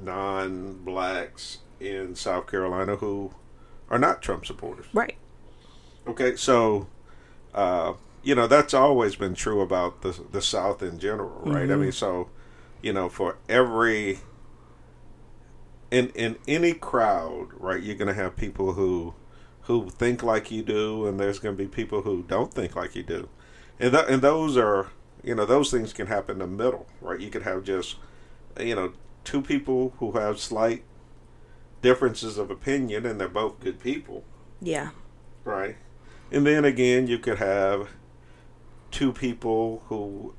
non-blacks 0.00 1.58
in 1.80 2.14
South 2.14 2.46
Carolina 2.46 2.96
who 2.96 3.32
are 3.90 3.98
not 3.98 4.22
Trump 4.22 4.46
supporters. 4.46 4.86
Right. 4.92 5.16
Okay, 6.06 6.36
so 6.36 6.86
uh, 7.54 7.94
you 8.22 8.34
know 8.34 8.46
that's 8.46 8.74
always 8.74 9.16
been 9.16 9.34
true 9.34 9.60
about 9.60 10.02
the 10.02 10.20
the 10.30 10.42
South 10.42 10.82
in 10.82 10.98
general, 10.98 11.40
right? 11.44 11.70
I 11.70 11.76
mean, 11.76 11.92
so 11.92 12.28
you 12.82 12.92
know, 12.92 13.08
for 13.08 13.36
every 13.48 14.20
in 15.90 16.08
in 16.10 16.36
any 16.46 16.72
crowd, 16.72 17.48
right, 17.58 17.82
you're 17.82 17.96
going 17.96 18.08
to 18.08 18.14
have 18.14 18.36
people 18.36 18.74
who 18.74 19.14
who 19.62 19.90
think 19.90 20.22
like 20.22 20.50
you 20.50 20.62
do, 20.62 21.06
and 21.06 21.18
there's 21.18 21.38
going 21.38 21.56
to 21.56 21.62
be 21.62 21.68
people 21.68 22.02
who 22.02 22.22
don't 22.22 22.52
think 22.52 22.76
like 22.76 22.94
you 22.94 23.02
do, 23.02 23.28
and 23.80 23.92
th- 23.92 24.06
and 24.08 24.22
those 24.22 24.56
are 24.56 24.88
you 25.22 25.34
know 25.34 25.44
those 25.44 25.70
things 25.70 25.92
can 25.92 26.06
happen 26.06 26.40
in 26.40 26.50
the 26.50 26.64
middle, 26.64 26.86
right? 27.00 27.20
You 27.20 27.30
could 27.30 27.42
have 27.42 27.64
just 27.64 27.96
you 28.60 28.74
know 28.74 28.92
two 29.24 29.42
people 29.42 29.94
who 29.98 30.12
have 30.12 30.38
slight 30.38 30.84
differences 31.86 32.36
of 32.36 32.50
opinion, 32.50 33.06
and 33.06 33.20
they're 33.20 33.28
both 33.28 33.60
good 33.60 33.78
people, 33.78 34.24
Yeah. 34.60 34.90
right? 35.44 35.76
And 36.32 36.44
then 36.44 36.64
again, 36.64 37.06
you 37.06 37.18
could 37.20 37.38
have 37.38 37.90
two 38.90 39.12
people 39.12 39.84
who, 39.86 40.34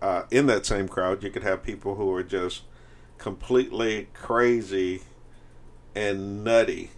uh, 0.00 0.22
in 0.30 0.46
that 0.46 0.64
same 0.64 0.88
crowd, 0.88 1.22
you 1.22 1.28
could 1.30 1.42
have 1.42 1.62
people 1.62 1.96
who 1.96 2.10
are 2.14 2.22
just 2.22 2.62
completely 3.18 4.08
crazy 4.14 5.02
and 5.94 6.42
nutty. 6.42 6.92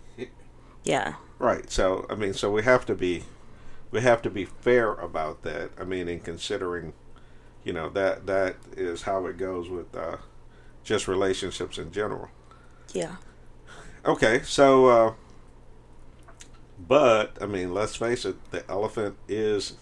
Yeah. 0.85 1.15
Right. 1.41 1.69
So 1.71 2.07
I 2.09 2.15
mean, 2.15 2.33
so 2.35 2.49
we 2.53 2.63
have 2.63 2.87
to 2.87 2.95
be, 2.95 3.25
we 3.91 4.03
have 4.03 4.23
to 4.23 4.31
be 4.31 4.45
fair 4.45 4.93
about 4.93 5.43
that. 5.43 5.71
I 5.81 5.83
mean, 5.85 6.07
in 6.09 6.21
considering, 6.21 6.93
you 7.65 7.73
know, 7.73 7.89
that 7.91 8.27
that 8.27 8.55
is 8.77 9.03
how 9.03 9.27
it 9.27 9.37
goes 9.37 9.69
with 9.69 9.97
uh, 9.97 10.19
just 10.85 11.09
relationships 11.09 11.77
in 11.77 11.91
general. 11.91 12.29
Yeah. 12.93 13.17
Okay, 14.05 14.41
so, 14.45 14.87
uh, 14.87 15.13
but 16.79 17.37
I 17.41 17.47
mean, 17.47 17.75
let's 17.75 17.97
face 17.97 18.25
it, 18.25 18.37
the 18.51 18.69
elephant 18.71 19.17
is 19.29 19.75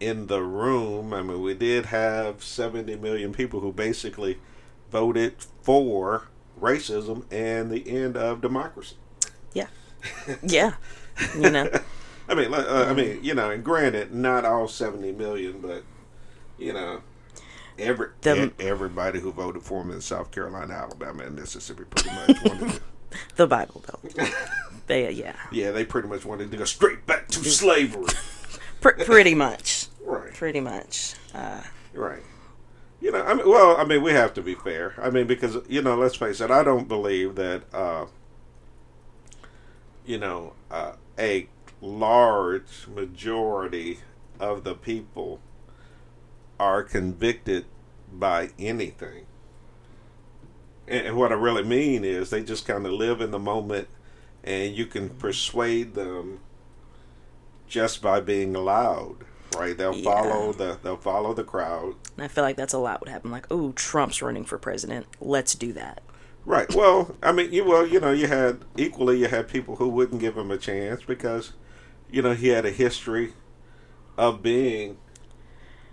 in 0.00 0.26
the 0.26 0.42
room. 0.42 1.12
I 1.14 1.22
mean, 1.22 1.40
we 1.40 1.54
did 1.54 1.86
have 1.86 2.42
70 2.42 2.96
million 2.96 3.32
people 3.32 3.60
who 3.60 3.72
basically 3.72 4.38
voted 4.90 5.36
for 5.62 6.28
racism 6.60 7.24
and 7.30 7.70
the 7.70 7.88
end 7.88 8.16
of 8.16 8.40
democracy. 8.40 8.96
Yeah. 9.52 9.68
yeah. 10.42 10.74
You 11.36 11.50
know. 11.50 11.70
I 12.28 12.34
mean, 12.34 12.52
uh, 12.52 12.86
I 12.88 12.92
mean, 12.94 13.20
you 13.22 13.34
know, 13.34 13.50
and 13.50 13.62
granted, 13.64 14.12
not 14.14 14.44
all 14.44 14.66
70 14.66 15.12
million, 15.12 15.60
but 15.60 15.84
you 16.58 16.72
know, 16.72 17.02
every 17.78 18.08
The- 18.22 18.52
everybody 18.58 19.20
who 19.20 19.32
voted 19.32 19.62
for 19.62 19.82
him 19.82 19.90
in 19.90 20.00
South 20.00 20.30
Carolina, 20.30 20.72
Alabama, 20.74 21.24
and 21.24 21.36
Mississippi 21.36 21.84
pretty 21.84 22.10
much 22.10 22.42
wanted 22.44 22.72
to. 22.72 22.80
The 23.36 23.46
Bible 23.46 23.82
Belt. 23.86 24.32
they 24.86 25.10
yeah. 25.12 25.36
Yeah, 25.50 25.70
they 25.70 25.84
pretty 25.84 26.08
much 26.08 26.24
wanted 26.24 26.50
to 26.50 26.56
go 26.56 26.64
straight 26.64 27.06
back 27.06 27.28
to 27.28 27.44
slavery. 27.44 28.06
Pr- 28.80 29.04
pretty 29.04 29.34
much. 29.34 29.86
Right, 30.04 30.34
Pretty 30.34 30.58
much. 30.60 31.14
Uh, 31.32 31.62
right. 31.94 32.24
You 33.00 33.12
know, 33.12 33.22
I 33.22 33.34
mean, 33.34 33.48
well, 33.48 33.76
I 33.76 33.84
mean, 33.84 34.02
we 34.02 34.10
have 34.12 34.34
to 34.34 34.42
be 34.42 34.56
fair. 34.56 34.94
I 35.00 35.10
mean, 35.10 35.28
because 35.28 35.58
you 35.68 35.80
know, 35.80 35.94
let's 35.94 36.16
face 36.16 36.40
it, 36.40 36.50
I 36.50 36.64
don't 36.64 36.88
believe 36.88 37.36
that, 37.36 37.62
uh, 37.72 38.06
you 40.04 40.18
know, 40.18 40.54
uh, 40.72 40.94
a 41.16 41.48
large 41.80 42.88
majority 42.92 44.00
of 44.40 44.64
the 44.64 44.74
people 44.74 45.40
are 46.58 46.82
convicted 46.82 47.66
by 48.12 48.50
anything. 48.58 49.26
And, 50.88 51.16
what 51.16 51.32
I 51.32 51.36
really 51.36 51.62
mean 51.64 52.04
is 52.04 52.30
they 52.30 52.42
just 52.42 52.66
kind 52.66 52.84
of 52.86 52.92
live 52.92 53.20
in 53.20 53.30
the 53.30 53.38
moment, 53.38 53.88
and 54.44 54.74
you 54.74 54.86
can 54.86 55.08
persuade 55.10 55.94
them 55.94 56.40
just 57.68 58.02
by 58.02 58.20
being 58.20 58.52
loud. 58.52 59.16
Right? 59.56 59.76
They'll 59.76 59.94
Yeah. 59.94 60.04
follow 60.04 60.52
the 60.52 60.78
they'll 60.82 60.96
follow 60.96 61.34
the 61.34 61.44
crowd. 61.44 61.94
and 62.16 62.24
I 62.24 62.28
feel 62.28 62.42
like 62.44 62.56
that's 62.56 62.72
a 62.72 62.78
lot 62.78 63.00
would 63.00 63.08
happen. 63.10 63.30
Like, 63.30 63.46
oh, 63.50 63.72
Trump's 63.72 64.22
running 64.22 64.44
for 64.44 64.56
president. 64.58 65.06
Let's 65.20 65.54
do 65.54 65.72
that. 65.74 66.00
Right. 66.46 66.74
Well, 66.74 67.14
I 67.22 67.32
mean, 67.32 67.52
you 67.52 67.64
well, 67.64 67.86
you 67.86 68.00
know, 68.00 68.12
you 68.12 68.26
had 68.28 68.60
equally 68.76 69.18
you 69.20 69.28
had 69.28 69.48
people 69.48 69.76
who 69.76 69.88
wouldn't 69.88 70.20
give 70.22 70.36
him 70.38 70.50
a 70.50 70.56
chance 70.58 71.02
because, 71.02 71.52
you 72.10 72.22
know, 72.22 72.32
he 72.34 72.48
had 72.48 72.64
a 72.64 72.70
history 72.70 73.34
of 74.16 74.42
being 74.42 74.96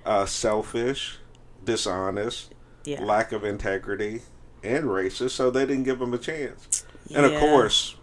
uh, 0.06 0.26
selfish, 0.26 1.20
dishonest, 1.64 2.54
Yeah. 2.86 3.04
lack 3.04 3.32
of 3.34 3.44
integrity, 3.44 4.22
and 4.64 4.86
racist. 4.86 5.32
So 5.32 5.50
they 5.52 5.66
didn't 5.66 5.84
give 5.84 6.02
him 6.02 6.14
a 6.14 6.18
chance. 6.18 6.86
And 7.14 7.26
of 7.26 7.40
course, 7.40 7.96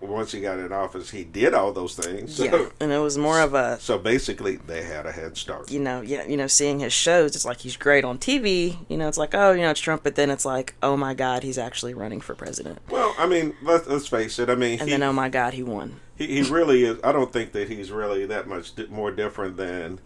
once 0.00 0.30
he 0.30 0.40
got 0.40 0.60
in 0.60 0.72
office, 0.72 1.10
he 1.10 1.24
did 1.24 1.54
all 1.54 1.72
those 1.72 1.96
things. 1.96 2.36
So, 2.36 2.44
Yeah. 2.44 2.68
And 2.78 2.92
it 2.92 2.98
was 2.98 3.18
more 3.18 3.40
of 3.40 3.52
a 3.54 3.80
so 3.80 3.98
basically, 3.98 4.54
they 4.56 4.84
had 4.84 5.06
a 5.06 5.10
head 5.12 5.36
start. 5.36 5.72
you 5.72 5.80
know, 5.80 6.02
yeah, 6.02 6.24
you 6.24 6.36
know, 6.36 6.46
seeing 6.46 6.78
his 6.78 6.92
shows, 6.92 7.34
it's 7.34 7.44
like 7.44 7.58
he's 7.58 7.76
great 7.76 8.04
on 8.04 8.16
TV. 8.18 8.76
You 8.88 8.96
know, 8.96 9.08
it's 9.08 9.18
like, 9.18 9.34
oh, 9.34 9.50
you 9.50 9.62
know, 9.62 9.70
it's 9.70 9.80
Trump, 9.80 10.04
but 10.04 10.14
then 10.14 10.30
it's 10.30 10.44
like, 10.44 10.74
oh 10.84 10.96
my 10.96 11.14
God, 11.14 11.42
he's 11.42 11.58
actually 11.58 11.94
running 11.94 12.20
for 12.20 12.36
president. 12.36 12.78
Well, 12.88 13.12
I 13.18 13.26
mean, 13.26 13.54
let's, 13.60 13.88
let's 13.88 14.06
face 14.06 14.38
it. 14.38 14.48
I 14.48 14.54
mean, 14.54 14.78
And 14.78 14.82
he, 14.88 14.90
then, 14.90 15.02
oh 15.02 15.12
my 15.12 15.28
God, 15.28 15.54
he 15.54 15.64
won. 15.64 15.98
he, 16.16 16.26
he 16.28 16.42
really 16.48 16.84
is. 16.84 16.98
I 17.02 17.10
don't 17.10 17.32
think 17.32 17.50
that 17.52 17.68
he's 17.68 17.90
really 17.90 18.24
that 18.26 18.46
much 18.46 18.76
di- 18.76 18.86
more 18.86 19.10
different 19.10 19.56
than 19.56 19.98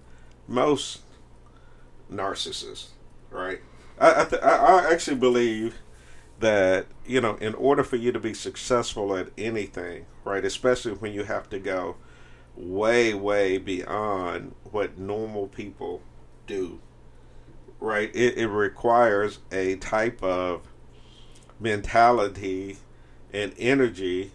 most 0.48 1.00
narcissists, 2.10 2.88
right? 3.30 3.60
I 4.02 4.22
I, 4.22 4.24
th- 4.24 4.42
I 4.42 4.92
actually 4.92 5.16
believe 5.16 5.76
that 6.40 6.86
you 7.06 7.20
know, 7.20 7.36
in 7.36 7.54
order 7.54 7.84
for 7.84 7.96
you 7.96 8.12
to 8.12 8.18
be 8.20 8.34
successful 8.34 9.16
at 9.16 9.28
anything, 9.38 10.06
right, 10.24 10.44
especially 10.44 10.92
when 10.92 11.12
you 11.12 11.24
have 11.24 11.48
to 11.50 11.58
go 11.58 11.96
way 12.56 13.14
way 13.14 13.58
beyond 13.58 14.54
what 14.64 14.98
normal 14.98 15.46
people 15.46 16.02
do, 16.46 16.80
right? 17.80 18.10
It, 18.14 18.36
it 18.36 18.48
requires 18.48 19.38
a 19.50 19.76
type 19.76 20.22
of 20.22 20.62
mentality 21.58 22.78
and 23.32 23.54
energy 23.58 24.32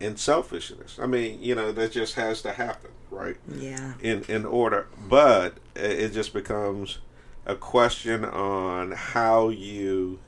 and 0.00 0.18
selfishness. 0.18 0.98
I 1.00 1.06
mean, 1.06 1.42
you 1.42 1.54
know, 1.54 1.72
that 1.72 1.92
just 1.92 2.14
has 2.14 2.42
to 2.42 2.52
happen, 2.52 2.90
right? 3.10 3.36
Yeah. 3.48 3.94
In 4.00 4.22
in 4.28 4.44
order, 4.46 4.86
but 5.08 5.54
it 5.74 6.10
just 6.10 6.32
becomes 6.32 6.98
a 7.46 7.56
question 7.56 8.24
on 8.24 8.92
how 8.92 9.48
you 9.48 10.18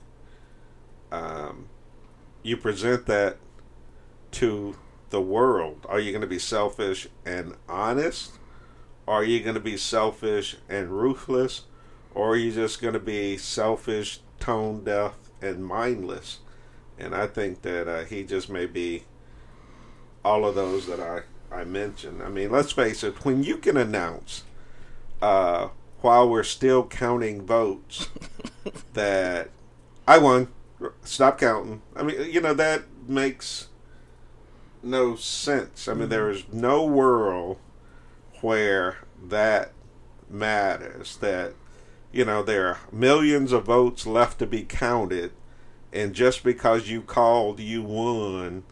um, 1.11 1.69
you 2.43 2.57
present 2.57 3.07
that 3.07 3.37
to 4.33 4.77
the 5.11 5.21
world. 5.21 5.87
Are 5.89 6.01
you 6.01 6.11
going 6.11 6.23
to 6.23 6.27
be 6.27 6.39
selfish 6.39 7.07
and 7.25 7.55
honest? 7.69 8.33
Are 9.07 9.23
you 9.23 9.41
going 9.41 9.55
to 9.55 9.61
be 9.61 9.77
selfish 9.77 10.57
and 10.69 10.91
ruthless? 10.91 11.63
Or 12.15 12.33
are 12.33 12.37
you 12.37 12.53
just 12.53 12.81
going 12.81 12.95
to 12.95 13.01
be 13.01 13.37
selfish, 13.37 14.21
tone 14.41 14.85
deaf, 14.85 15.15
and 15.41 15.65
mindless? 15.65 16.41
And 16.99 17.15
I 17.15 17.27
think 17.27 17.63
that 17.63 17.89
uh, 17.89 18.05
he 18.05 18.25
just 18.25 18.49
may 18.49 18.67
be 18.67 19.05
all 20.25 20.45
of 20.45 20.55
those 20.55 20.87
that 20.87 21.01
I, 21.01 21.23
I 21.55 21.65
mentioned. 21.65 22.23
I 22.23 22.29
mean, 22.29 22.51
let's 22.51 22.73
face 22.73 23.03
it, 23.03 23.25
when 23.25 23.43
you 23.43 23.57
can 23.57 23.77
announce, 23.77 24.45
uh, 25.21 25.69
while 26.03 26.29
we're 26.29 26.43
still 26.43 26.85
counting 26.85 27.47
votes, 27.47 28.09
that 28.95 29.51
I 30.07 30.19
won, 30.19 30.49
stop 31.03 31.39
counting. 31.39 31.83
I 31.95 32.03
mean, 32.03 32.31
you 32.31 32.41
know, 32.41 32.55
that 32.55 32.83
makes 33.07 33.69
no 34.83 35.17
sense. 35.17 35.89
I 35.89 35.95
mean, 35.95 36.09
there 36.09 36.31
is 36.31 36.43
mm-hmm. 36.43 36.61
no 36.61 36.85
world 36.85 37.59
where 38.41 38.99
that 39.23 39.73
matters. 40.29 41.17
That, 41.19 41.55
you 42.11 42.25
know, 42.25 42.43
there 42.43 42.69
are 42.69 42.81
millions 42.91 43.53
of 43.53 43.67
votes 43.67 44.07
left 44.07 44.39
to 44.41 44.47
be 44.47 44.63
counted, 44.63 45.33
and 45.93 46.15
just 46.15 46.43
because 46.43 46.89
you 46.89 47.03
called, 47.03 47.61
you 47.61 47.83
won, 47.83 48.65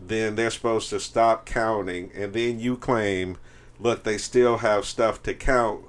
then 0.00 0.34
they're 0.34 0.50
supposed 0.50 0.88
to 0.90 1.00
stop 1.00 1.44
counting, 1.44 2.10
and 2.14 2.32
then 2.32 2.58
you 2.58 2.76
claim, 2.76 3.36
look, 3.78 4.04
they 4.04 4.16
still 4.16 4.58
have 4.58 4.84
stuff 4.84 5.22
to 5.24 5.34
count, 5.34 5.84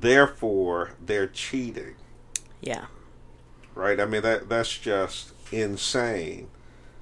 therefore 0.00 0.92
they're 1.04 1.26
cheating 1.28 1.94
Yeah. 2.60 2.86
right? 3.74 4.00
I 4.00 4.06
mean 4.06 4.22
that 4.22 4.48
that's 4.48 4.76
just 4.76 5.32
insane, 5.52 6.48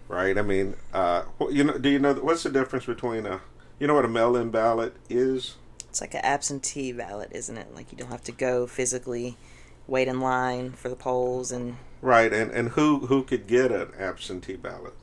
right? 0.09 0.37
I 0.38 0.43
mean, 0.43 0.76
uh, 0.93 1.25
you 1.50 1.64
know, 1.64 1.78
do 1.78 1.88
you 1.88 1.99
know 1.99 2.14
what's 2.14 2.43
the 2.45 2.50
difference 2.50 2.87
between 2.87 3.26
a, 3.26 3.40
you 3.78 3.87
know, 3.87 3.95
what 3.95 4.05
a 4.05 4.09
mail-in 4.09 4.50
ballot 4.50 4.97
is? 5.09 5.57
It's 5.88 6.00
like 6.00 6.14
an 6.14 6.21
absentee 6.25 6.93
ballot, 6.93 7.31
isn't 7.33 7.57
it? 7.57 7.75
Like 7.75 7.90
you 7.93 7.99
don't 7.99 8.11
have 8.11 8.25
to 8.25 8.33
go 8.33 8.67
physically 8.67 9.37
wait 9.87 10.09
in 10.09 10.21
line 10.21 10.73
for 10.73 10.88
the 10.88 10.97
polls 10.97 11.50
and 11.52 11.76
Right, 12.02 12.33
and 12.33 12.50
and 12.52 12.71
who 12.71 13.07
who 13.07 13.23
could 13.25 13.47
get 13.47 13.73
an 13.73 13.93
absentee 13.99 14.57
ballot? 14.57 14.95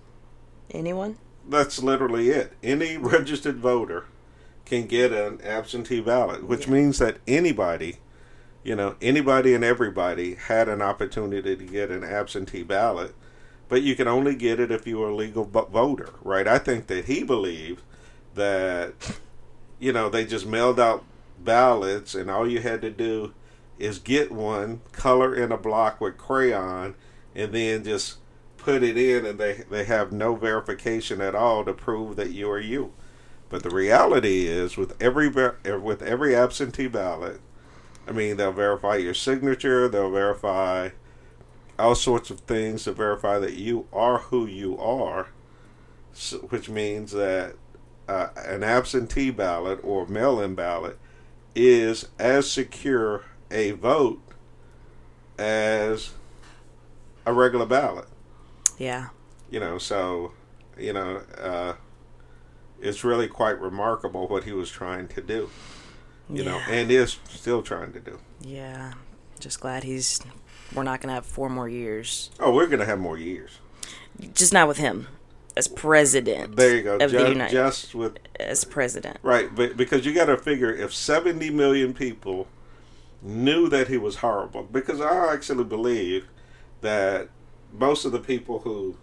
anyone? 0.71 1.17
That's 1.47 1.81
literally 1.81 2.29
it. 2.29 2.53
Any 2.63 2.97
registered 3.15 3.57
voter 3.57 4.05
can 4.65 4.87
get 4.87 5.11
an 5.11 5.39
absentee 5.41 6.01
ballot, 6.01 6.43
which 6.43 6.67
means 6.67 6.99
that 6.99 7.17
anybody, 7.27 7.97
you 8.63 8.75
know, 8.75 8.95
anybody 9.01 9.53
and 9.53 9.63
everybody 9.63 10.35
had 10.35 10.67
an 10.67 10.81
opportunity 10.81 11.55
to 11.55 11.63
get 11.63 11.91
an 11.91 12.03
absentee 12.03 12.63
ballot, 12.63 13.13
but 13.69 13.83
you 13.83 13.95
can 13.95 14.07
only 14.07 14.35
get 14.35 14.59
it 14.59 14.71
if 14.71 14.87
you're 14.87 15.09
a 15.09 15.15
legal 15.15 15.45
voter, 15.45 16.13
right? 16.23 16.47
I 16.47 16.57
think 16.57 16.87
that 16.87 17.05
he 17.05 17.23
believed 17.23 17.83
that, 18.33 19.19
you 19.79 19.93
know, 19.93 20.09
they 20.09 20.25
just 20.25 20.45
mailed 20.45 20.79
out 20.79 21.03
ballots 21.39 22.15
and 22.15 22.29
all 22.29 22.47
you 22.49 22.59
had 22.59 22.81
to 22.81 22.89
do 22.89 23.33
is 23.77 23.99
get 23.99 24.31
one, 24.31 24.81
color 24.91 25.35
in 25.35 25.51
a 25.51 25.57
block 25.57 25.99
with 25.99 26.17
crayon, 26.17 26.95
and 27.35 27.53
then 27.53 27.83
just 27.83 28.17
put 28.57 28.81
it 28.81 28.97
in, 28.97 29.25
and 29.25 29.39
they 29.39 29.63
they 29.69 29.83
have 29.83 30.11
no 30.11 30.35
verification 30.35 31.21
at 31.21 31.35
all 31.35 31.65
to 31.65 31.73
prove 31.73 32.15
that 32.15 32.31
you 32.31 32.49
are 32.49 32.59
you. 32.59 32.93
But 33.55 33.63
the 33.63 33.69
reality 33.69 34.47
is, 34.47 34.75
with 34.75 35.01
every 35.01 35.29
with 35.29 36.01
every 36.01 36.35
absentee 36.35 36.89
ballot, 36.89 37.39
I 38.05 38.11
mean, 38.11 38.35
they'll 38.35 38.51
verify 38.51 38.97
your 38.97 39.13
signature, 39.13 39.87
they'll 39.87 40.11
verify 40.11 40.89
all 41.79 41.95
sorts 41.95 42.29
of 42.29 42.41
things 42.41 42.83
to 42.83 42.91
verify 42.91 43.39
that 43.39 43.53
you 43.53 43.87
are 43.93 44.17
who 44.17 44.45
you 44.45 44.77
are, 44.77 45.29
which 46.49 46.67
means 46.67 47.13
that 47.13 47.55
uh, 48.09 48.27
an 48.35 48.61
absentee 48.61 49.31
ballot 49.31 49.79
or 49.83 50.05
mail-in 50.05 50.53
ballot 50.53 50.99
is 51.55 52.09
as 52.19 52.51
secure 52.51 53.23
a 53.49 53.71
vote 53.71 54.21
as 55.39 56.11
a 57.25 57.31
regular 57.31 57.65
ballot. 57.65 58.09
Yeah. 58.77 59.11
You 59.49 59.61
know, 59.61 59.77
so 59.77 60.33
you 60.77 60.91
know, 60.91 61.21
uh, 61.37 61.75
it's 62.81 63.03
really 63.03 63.27
quite 63.27 63.59
remarkable 63.59 64.27
what 64.27 64.43
he 64.43 64.51
was 64.51 64.69
trying 64.69 65.07
to 65.09 65.21
do. 65.21 65.49
You 66.29 66.43
yeah. 66.43 66.51
know, 66.51 66.61
and 66.69 66.89
is 66.89 67.19
still 67.29 67.61
trying 67.61 67.93
to 67.93 67.99
do. 67.99 68.19
Yeah. 68.41 68.93
Just 69.39 69.59
glad 69.59 69.83
he's 69.83 70.21
we're 70.73 70.83
not 70.83 71.01
going 71.01 71.09
to 71.09 71.15
have 71.15 71.25
four 71.25 71.49
more 71.49 71.69
years. 71.69 72.31
Oh, 72.39 72.53
we're 72.53 72.67
going 72.67 72.79
to 72.79 72.85
have 72.85 72.99
more 72.99 73.17
years. 73.17 73.59
Just 74.33 74.53
not 74.53 74.67
with 74.67 74.77
him 74.77 75.07
as 75.55 75.67
president. 75.67 76.55
There 76.55 76.75
you 76.75 76.83
go. 76.83 76.95
Of 76.95 77.11
just, 77.11 77.13
the 77.13 77.29
United, 77.29 77.51
just 77.51 77.95
with 77.95 78.17
as 78.39 78.63
president. 78.63 79.17
Right, 79.21 79.53
but 79.53 79.77
because 79.77 80.05
you 80.05 80.13
got 80.13 80.25
to 80.25 80.37
figure 80.37 80.73
if 80.73 80.93
70 80.93 81.49
million 81.51 81.93
people 81.93 82.47
knew 83.21 83.69
that 83.69 83.87
he 83.87 83.97
was 83.97 84.17
horrible 84.17 84.63
because 84.63 85.01
I 85.01 85.33
actually 85.33 85.63
believe 85.63 86.27
that 86.81 87.29
most 87.71 88.05
of 88.05 88.11
the 88.11 88.19
people 88.19 88.59
who 88.59 88.97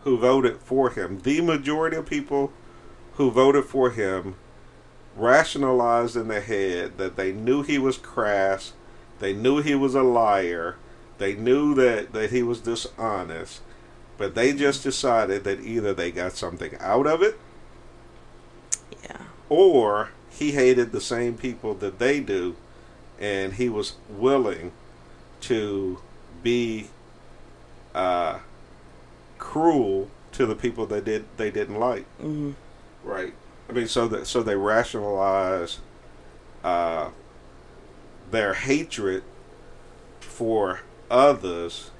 who 0.00 0.18
voted 0.18 0.58
for 0.58 0.90
him, 0.90 1.20
the 1.20 1.40
majority 1.40 1.96
of 1.96 2.06
people 2.06 2.52
who 3.14 3.30
voted 3.30 3.64
for 3.64 3.90
him 3.90 4.36
rationalized 5.16 6.16
in 6.16 6.28
their 6.28 6.40
head 6.40 6.96
that 6.98 7.16
they 7.16 7.32
knew 7.32 7.62
he 7.62 7.78
was 7.78 7.98
crass, 7.98 8.72
they 9.18 9.32
knew 9.32 9.60
he 9.60 9.74
was 9.74 9.94
a 9.94 10.02
liar, 10.02 10.76
they 11.18 11.34
knew 11.34 11.74
that, 11.74 12.12
that 12.12 12.30
he 12.30 12.42
was 12.42 12.60
dishonest, 12.60 13.60
but 14.16 14.34
they 14.34 14.52
just 14.52 14.82
decided 14.82 15.44
that 15.44 15.60
either 15.60 15.92
they 15.92 16.10
got 16.10 16.32
something 16.32 16.76
out 16.80 17.06
of 17.06 17.22
it, 17.22 17.38
yeah, 19.04 19.22
or 19.48 20.10
he 20.30 20.52
hated 20.52 20.92
the 20.92 21.00
same 21.00 21.36
people 21.36 21.74
that 21.74 21.98
they 21.98 22.20
do, 22.20 22.56
and 23.20 23.54
he 23.54 23.68
was 23.68 23.96
willing 24.08 24.72
to 25.40 26.00
be 26.42 26.88
uh, 27.94 28.38
cruel 29.38 30.08
to 30.32 30.46
the 30.46 30.54
people 30.54 30.86
that 30.86 31.04
did 31.04 31.24
they 31.36 31.50
didn't 31.50 31.78
like. 31.78 32.04
Mm-hmm. 32.18 32.52
Right. 33.04 33.34
I 33.68 33.72
mean, 33.72 33.88
so 33.88 34.08
that 34.08 34.26
so 34.26 34.42
they 34.42 34.56
rationalize 34.56 35.78
uh, 36.62 37.10
their 38.30 38.54
hatred 38.54 39.22
for 40.20 40.80
others 41.10 41.90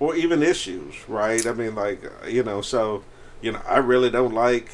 or 0.00 0.14
even 0.14 0.42
issues, 0.42 1.08
right? 1.08 1.46
I 1.46 1.52
mean, 1.52 1.74
like 1.74 2.02
you 2.28 2.42
know, 2.42 2.60
so 2.60 3.04
you 3.40 3.52
know, 3.52 3.62
I 3.66 3.78
really 3.78 4.10
don't 4.10 4.34
like 4.34 4.70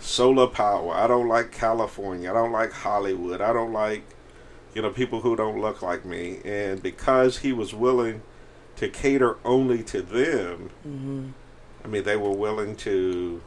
solar 0.00 0.46
power. 0.46 0.94
I 0.94 1.06
don't 1.06 1.28
like 1.28 1.52
California. 1.52 2.30
I 2.30 2.34
don't 2.34 2.52
like 2.52 2.72
Hollywood. 2.72 3.40
I 3.40 3.52
don't 3.52 3.72
like 3.72 4.04
you 4.74 4.82
know 4.82 4.90
people 4.90 5.20
who 5.20 5.36
don't 5.36 5.60
look 5.60 5.82
like 5.82 6.04
me. 6.04 6.40
And 6.44 6.82
because 6.82 7.38
he 7.38 7.52
was 7.52 7.74
willing 7.74 8.22
to 8.76 8.88
cater 8.88 9.38
only 9.44 9.82
to 9.84 10.02
them, 10.02 10.70
mm-hmm. 10.86 11.28
I 11.84 11.88
mean, 11.88 12.04
they 12.04 12.16
were 12.16 12.32
willing 12.32 12.76
to. 12.76 13.42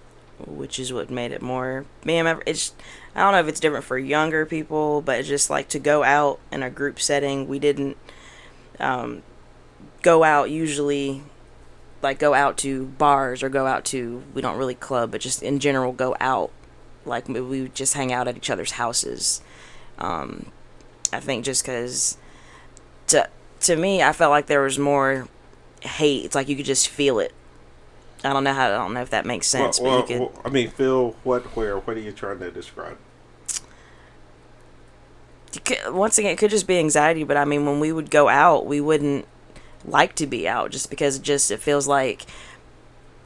Which 0.45 0.77
is 0.79 0.93
what 0.93 1.09
made 1.09 1.31
it 1.31 1.41
more. 1.41 1.85
Man, 2.05 2.41
it's. 2.45 2.73
I 3.15 3.21
don't 3.21 3.31
know 3.31 3.39
if 3.39 3.47
it's 3.47 3.59
different 3.59 3.85
for 3.85 3.97
younger 3.97 4.45
people, 4.45 5.01
but 5.01 5.25
just 5.25 5.49
like 5.49 5.67
to 5.69 5.79
go 5.79 6.03
out 6.03 6.39
in 6.51 6.61
a 6.61 6.69
group 6.69 6.99
setting, 6.99 7.47
we 7.47 7.57
didn't 7.57 7.97
um, 8.79 9.23
go 10.01 10.23
out 10.23 10.49
usually 10.49 11.23
like 12.01 12.19
go 12.19 12.33
out 12.33 12.57
to 12.57 12.85
bars 12.85 13.41
or 13.41 13.49
go 13.49 13.65
out 13.65 13.83
to 13.85 14.23
we 14.33 14.41
don't 14.41 14.57
really 14.57 14.75
club 14.75 15.11
but 15.11 15.21
just 15.21 15.41
in 15.41 15.59
general 15.59 15.91
go 15.91 16.15
out 16.19 16.51
like 17.05 17.27
we 17.27 17.41
would 17.41 17.75
just 17.75 17.93
hang 17.93 18.13
out 18.13 18.27
at 18.27 18.37
each 18.37 18.49
other's 18.49 18.71
houses 18.73 19.41
um, 19.97 20.51
i 21.11 21.19
think 21.19 21.43
just 21.43 21.63
because 21.63 22.17
to 23.07 23.27
to 23.59 23.75
me 23.75 24.03
i 24.03 24.13
felt 24.13 24.31
like 24.31 24.45
there 24.45 24.61
was 24.61 24.77
more 24.77 25.27
hate 25.81 26.23
it's 26.23 26.35
like 26.35 26.47
you 26.47 26.55
could 26.55 26.65
just 26.65 26.87
feel 26.87 27.19
it 27.19 27.33
i 28.23 28.33
don't 28.33 28.43
know 28.43 28.53
how 28.53 28.65
i 28.65 28.69
don't 28.69 28.93
know 28.93 29.01
if 29.01 29.09
that 29.09 29.25
makes 29.25 29.47
sense 29.47 29.79
well, 29.79 29.99
you 29.99 30.05
could, 30.05 30.19
well, 30.19 30.41
i 30.45 30.49
mean 30.49 30.69
feel 30.69 31.11
what 31.23 31.43
where 31.55 31.77
what 31.77 31.95
are 31.97 32.01
you 32.01 32.11
trying 32.11 32.39
to 32.39 32.51
describe? 32.51 32.97
Once 35.87 36.17
again, 36.17 36.31
it 36.31 36.37
could 36.37 36.51
just 36.51 36.67
be 36.67 36.77
anxiety, 36.77 37.23
but 37.23 37.37
I 37.37 37.45
mean, 37.45 37.65
when 37.65 37.79
we 37.79 37.91
would 37.91 38.11
go 38.11 38.27
out, 38.27 38.65
we 38.65 38.81
wouldn't 38.81 39.25
like 39.85 40.15
to 40.15 40.27
be 40.27 40.47
out 40.47 40.71
just 40.71 40.89
because 40.89 41.17
it 41.17 41.21
just 41.21 41.49
it 41.49 41.61
feels 41.61 41.87
like 41.87 42.25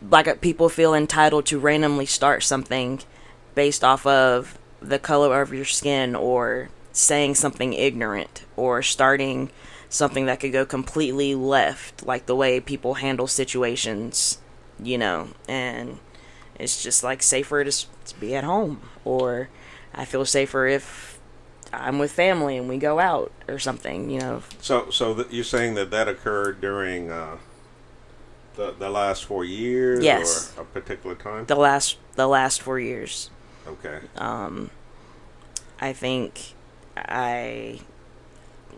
like 0.09 0.27
uh, 0.27 0.35
people 0.35 0.69
feel 0.69 0.93
entitled 0.93 1.45
to 1.47 1.59
randomly 1.59 2.05
start 2.05 2.43
something 2.43 3.01
based 3.55 3.83
off 3.83 4.05
of 4.05 4.57
the 4.81 4.99
color 4.99 5.41
of 5.41 5.53
your 5.53 5.65
skin 5.65 6.15
or 6.15 6.69
saying 6.91 7.35
something 7.35 7.73
ignorant 7.73 8.45
or 8.55 8.81
starting 8.81 9.49
something 9.89 10.25
that 10.25 10.39
could 10.39 10.51
go 10.51 10.65
completely 10.65 11.35
left 11.35 12.05
like 12.05 12.25
the 12.25 12.35
way 12.35 12.59
people 12.59 12.95
handle 12.95 13.27
situations 13.27 14.37
you 14.81 14.97
know 14.97 15.27
and 15.47 15.99
it's 16.59 16.83
just 16.83 17.03
like 17.03 17.23
safer 17.23 17.63
to, 17.63 17.71
to 18.05 18.19
be 18.19 18.35
at 18.35 18.43
home 18.43 18.81
or 19.05 19.49
i 19.93 20.05
feel 20.05 20.25
safer 20.25 20.65
if 20.65 21.11
I'm 21.73 21.99
with 21.99 22.11
family 22.11 22.57
and 22.57 22.67
we 22.67 22.77
go 22.77 22.99
out 22.99 23.31
or 23.47 23.57
something, 23.57 24.09
you 24.09 24.19
know. 24.19 24.43
So, 24.59 24.89
so 24.89 25.15
th- 25.15 25.27
you're 25.31 25.43
saying 25.43 25.75
that 25.75 25.91
that 25.91 26.07
occurred 26.07 26.59
during 26.59 27.09
uh, 27.09 27.37
the 28.55 28.71
the 28.77 28.89
last 28.89 29.25
four 29.25 29.45
years, 29.45 30.03
yes, 30.03 30.53
or 30.57 30.63
a 30.63 30.65
particular 30.65 31.15
time. 31.15 31.45
The 31.45 31.55
last 31.55 31.97
the 32.15 32.27
last 32.27 32.61
four 32.61 32.79
years. 32.79 33.29
Okay. 33.65 33.99
Um, 34.17 34.69
I 35.79 35.93
think 35.93 36.53
I 36.97 37.79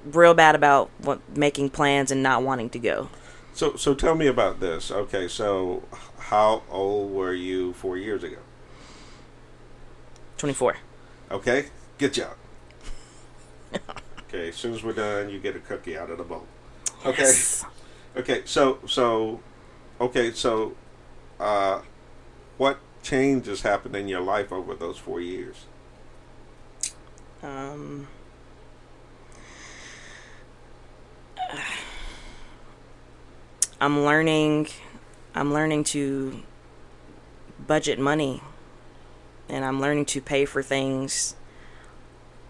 real 0.06 0.34
bad 0.34 0.56
about 0.56 0.90
what, 1.00 1.20
making 1.36 1.70
plans 1.70 2.12
and 2.12 2.22
not 2.22 2.44
wanting 2.44 2.70
to 2.72 2.80
go. 2.80 3.10
So, 3.54 3.76
so 3.76 3.94
tell 3.94 4.16
me 4.16 4.28
about 4.28 4.60
this. 4.60 4.92
Okay, 4.92 5.28
so 5.28 5.84
how 6.18 6.64
old 6.70 7.12
were 7.12 7.34
you 7.34 7.74
four 7.74 7.98
years 7.98 8.24
ago? 8.24 8.40
Twenty 10.38 10.54
four. 10.54 10.78
Okay, 11.32 11.68
good 11.98 12.14
job. 12.14 12.36
okay, 14.22 14.50
as 14.50 14.56
soon 14.56 14.74
as 14.74 14.84
we're 14.84 14.94
done, 14.94 15.30
you 15.30 15.40
get 15.40 15.56
a 15.56 15.60
cookie 15.60 15.98
out 15.98 16.10
of 16.10 16.18
the 16.18 16.24
bowl. 16.24 16.48
Okay. 17.06 17.22
Yes. 17.22 17.66
Okay, 18.16 18.42
so 18.46 18.80
so 18.88 19.40
okay, 20.02 20.32
so 20.32 20.76
uh 21.40 21.82
what 22.58 22.80
changes 23.02 23.62
happened 23.62 23.96
in 23.96 24.08
your 24.08 24.22
life 24.22 24.52
over 24.52 24.76
those 24.76 24.98
4 24.98 25.20
years? 25.22 25.66
Um 27.42 28.08
I'm 33.80 34.04
learning 34.04 34.68
I'm 35.36 35.54
learning 35.54 35.84
to 35.86 36.44
budget 37.66 38.00
money 38.00 38.42
and 39.50 39.66
I'm 39.66 39.82
learning 39.82 40.06
to 40.06 40.22
pay 40.22 40.46
for 40.46 40.62
things 40.62 41.36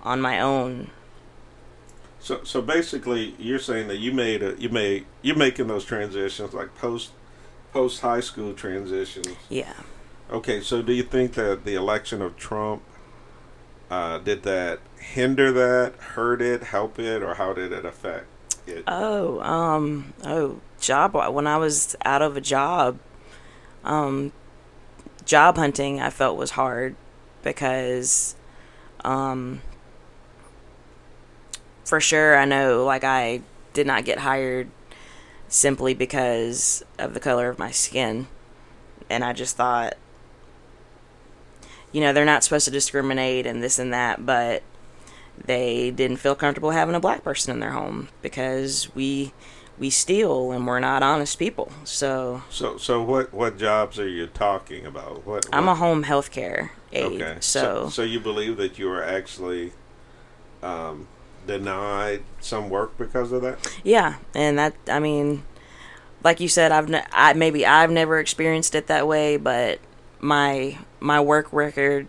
on 0.04 0.20
my 0.22 0.40
own 0.40 0.90
so 2.24 2.42
so 2.46 2.62
basically, 2.62 3.36
you're 3.38 3.60
saying 3.60 3.90
that 3.90 3.98
you 3.98 4.14
made 4.14 4.42
a 4.42 4.56
you 4.58 4.70
made 4.70 5.06
you're 5.22 5.36
making 5.36 5.68
those 5.68 5.84
transitions 5.84 6.54
like 6.54 6.74
post 6.76 7.12
post 7.74 8.00
high 8.00 8.22
school 8.22 8.54
transitions. 8.54 9.28
Yeah. 9.50 9.74
Okay, 10.32 10.62
so 10.62 10.82
do 10.82 10.94
you 10.94 11.04
think 11.04 11.34
that 11.34 11.66
the 11.66 11.76
election 11.76 12.22
of 12.22 12.38
Trump 12.38 12.82
uh, 13.92 14.20
did 14.20 14.44
that 14.44 14.80
hinder 14.98 15.52
that, 15.52 15.96
hurt 15.98 16.42
it, 16.42 16.64
help 16.64 16.98
it, 16.98 17.22
or 17.22 17.34
how 17.34 17.52
did 17.52 17.74
it 17.74 17.84
affect 17.84 18.28
it? 18.68 18.84
Oh, 18.88 19.40
um, 19.42 20.14
oh, 20.24 20.60
job. 20.80 21.14
When 21.34 21.48
I 21.48 21.58
was 21.58 21.96
out 22.06 22.22
of 22.22 22.38
a 22.38 22.42
job, 22.42 23.00
um, 23.84 24.32
job 25.26 25.58
hunting 25.58 26.00
I 26.00 26.10
felt 26.10 26.38
was 26.38 26.52
hard 26.52 26.96
because 27.44 28.36
Um, 29.04 29.62
for 31.84 32.00
sure, 32.00 32.38
I 32.38 32.46
know, 32.46 32.86
like, 32.86 33.04
I 33.04 33.42
did 33.74 33.86
not 33.86 34.06
get 34.06 34.20
hired 34.20 34.70
simply 35.48 35.94
because 35.94 36.84
of 36.98 37.14
the 37.14 37.20
color 37.20 37.50
of 37.50 37.60
my 37.60 37.72
skin. 37.72 38.28
And 39.10 39.24
I 39.24 39.34
just 39.34 39.58
thought, 39.58 39.96
you 41.92 42.02
know, 42.02 42.14
they're 42.14 42.26
not 42.26 42.44
supposed 42.44 42.66
to 42.66 42.72
discriminate 42.72 43.46
and 43.46 43.62
this 43.62 43.78
and 43.78 43.94
that, 43.94 44.26
but 44.26 44.64
they 45.46 45.92
didn't 45.92 46.18
feel 46.18 46.36
comfortable 46.36 46.72
having 46.72 46.96
a 46.96 47.00
black 47.00 47.24
person 47.24 47.54
in 47.54 47.60
their 47.60 47.72
home 47.72 48.10
because 48.22 48.94
we 48.96 49.34
we 49.80 49.90
steal 49.90 50.52
and 50.52 50.68
we're 50.68 50.80
not 50.80 51.02
honest 51.04 51.40
people. 51.40 51.72
So 51.84 52.44
So 52.50 52.78
so 52.78 53.02
what 53.02 53.34
what 53.34 53.58
jobs 53.58 54.00
are 54.00 54.08
you 54.08 54.28
talking 54.28 54.86
about? 54.86 55.26
What, 55.26 55.46
I'm 55.52 55.68
a 55.68 55.76
home 55.76 56.04
health 56.04 56.32
care 56.32 56.72
aide. 56.92 57.22
okay. 57.22 57.38
So, 57.40 57.90
so 57.90 58.04
you 58.04 58.20
believe 58.20 58.58
that 58.58 58.78
you 58.78 58.88
were 58.88 59.04
actually 59.04 59.74
um, 60.62 61.08
denied 61.48 62.22
some 62.40 62.70
work 62.70 62.98
because 62.98 63.32
of 63.32 63.42
that? 63.42 63.76
yeah, 63.84 64.16
and 64.36 64.58
that 64.60 64.76
I 64.88 65.00
mean, 65.00 65.44
like 66.24 66.40
you 66.40 66.48
said, 66.48 66.72
I've 66.72 66.90
ne- 66.90 67.06
I 67.12 67.34
maybe 67.34 67.66
I've 67.66 67.92
never 67.92 68.20
experienced 68.20 68.76
it 68.76 68.88
that 68.88 69.08
way, 69.08 69.38
but 69.38 69.80
my 70.20 70.78
my 71.00 71.20
work 71.20 71.52
record, 71.52 72.08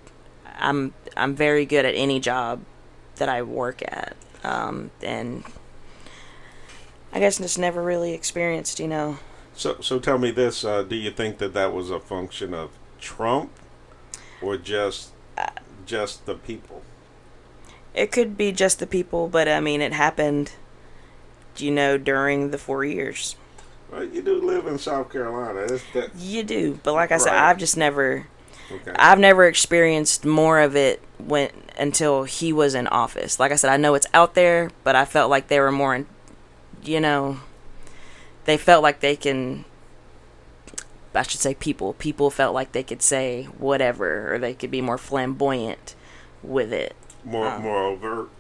I'm 0.59 0.93
I'm 1.17 1.35
very 1.35 1.65
good 1.65 1.85
at 1.87 1.95
any 1.95 2.21
job 2.21 2.61
that 3.17 3.29
I 3.29 3.43
work 3.43 3.83
at, 3.83 4.17
um, 4.43 4.91
and 5.03 5.45
I 7.13 7.21
guess 7.21 7.39
just 7.39 7.59
never 7.59 7.83
really 7.83 8.13
experienced, 8.13 8.81
you 8.81 8.89
know. 8.89 9.19
So 9.55 9.77
so 9.81 9.99
tell 9.99 10.19
me 10.19 10.31
this: 10.31 10.65
uh, 10.65 10.83
Do 10.83 10.97
you 10.97 11.11
think 11.11 11.39
that 11.39 11.55
that 11.55 11.73
was 11.73 11.91
a 11.91 12.01
function 12.01 12.53
of 12.55 12.71
Trump, 13.01 13.51
or 14.43 14.57
just 14.57 15.13
just 15.87 16.27
the 16.27 16.35
people? 16.35 16.83
It 17.95 18.11
could 18.11 18.37
be 18.37 18.51
just 18.51 18.81
the 18.81 18.87
people, 18.87 19.29
but 19.29 19.47
I 19.49 19.61
mean, 19.61 19.81
it 19.81 19.93
happened, 19.93 20.53
you 21.57 21.71
know, 21.71 21.97
during 21.97 22.51
the 22.51 22.59
four 22.59 22.85
years. 22.85 23.37
Well, 23.91 24.05
you 24.05 24.23
do 24.23 24.41
live 24.45 24.67
in 24.67 24.79
South 24.79 25.13
Carolina. 25.13 25.67
That, 25.93 26.11
You 26.19 26.43
do, 26.43 26.81
but 26.83 26.95
like 26.95 27.13
I 27.13 27.19
said, 27.19 27.33
I've 27.33 27.59
just 27.59 27.77
never, 27.77 28.27
okay. 28.71 28.93
I've 28.97 29.19
never 29.19 29.47
experienced 29.47 30.25
more 30.25 30.61
of 30.61 30.77
it 30.77 31.03
when 31.19 31.51
until 31.79 32.25
he 32.25 32.53
was 32.53 32.75
in 32.75 32.87
office. 32.89 33.41
Like 33.41 33.53
I 33.53 33.57
said, 33.57 33.71
I 33.71 33.77
know 33.77 33.95
it's 33.95 34.07
out 34.15 34.35
there, 34.35 34.71
but 34.85 34.95
I 34.95 35.05
felt 35.05 35.31
like 35.31 35.49
they 35.49 35.59
were 35.59 35.73
more, 35.73 35.95
in, 35.95 36.07
you 36.85 37.01
know, 37.01 37.41
they 38.45 38.57
felt 38.57 38.83
like 38.83 39.01
they 39.01 39.17
can. 39.17 39.65
I 41.15 41.23
should 41.23 41.41
say 41.41 41.55
people. 41.55 41.93
People 41.95 42.31
felt 42.31 42.55
like 42.55 42.73
they 42.73 42.83
could 42.83 43.03
say 43.03 43.45
whatever, 43.59 44.35
or 44.35 44.39
they 44.39 44.55
could 44.55 44.71
be 44.71 44.81
more 44.81 44.99
flamboyant 44.99 45.95
with 46.43 46.73
it. 46.73 46.95
more 47.25 47.47
um, 47.47 47.63
more 47.63 47.85
overt. 47.85 48.31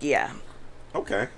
Yeah. 0.00 0.32
Okay. 0.94 1.28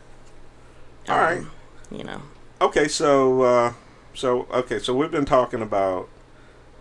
All 1.09 1.18
right. 1.18 1.38
um, 1.38 1.51
You 1.90 2.05
know. 2.05 2.22
Okay, 2.61 2.88
so 2.88 3.42
uh, 3.42 3.72
so 4.14 4.46
okay, 4.51 4.79
so 4.79 4.94
we've 4.94 5.11
been 5.11 5.24
talking 5.24 5.62
about 5.62 6.09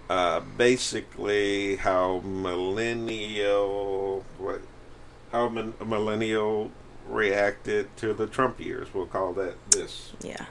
uh, 0.10 0.40
basically 0.40 1.78
how 1.78 2.22
millennial 2.24 4.26
what 4.38 4.62
how 5.32 5.50
min- 5.50 5.74
millennial 5.86 6.72
reacted 7.08 7.96
to 7.98 8.14
the 8.14 8.28
Trump 8.28 8.60
years. 8.60 8.94
We'll 8.94 9.06
call 9.06 9.34
that 9.34 9.56
this. 9.72 10.14
Yeah. 10.22 10.46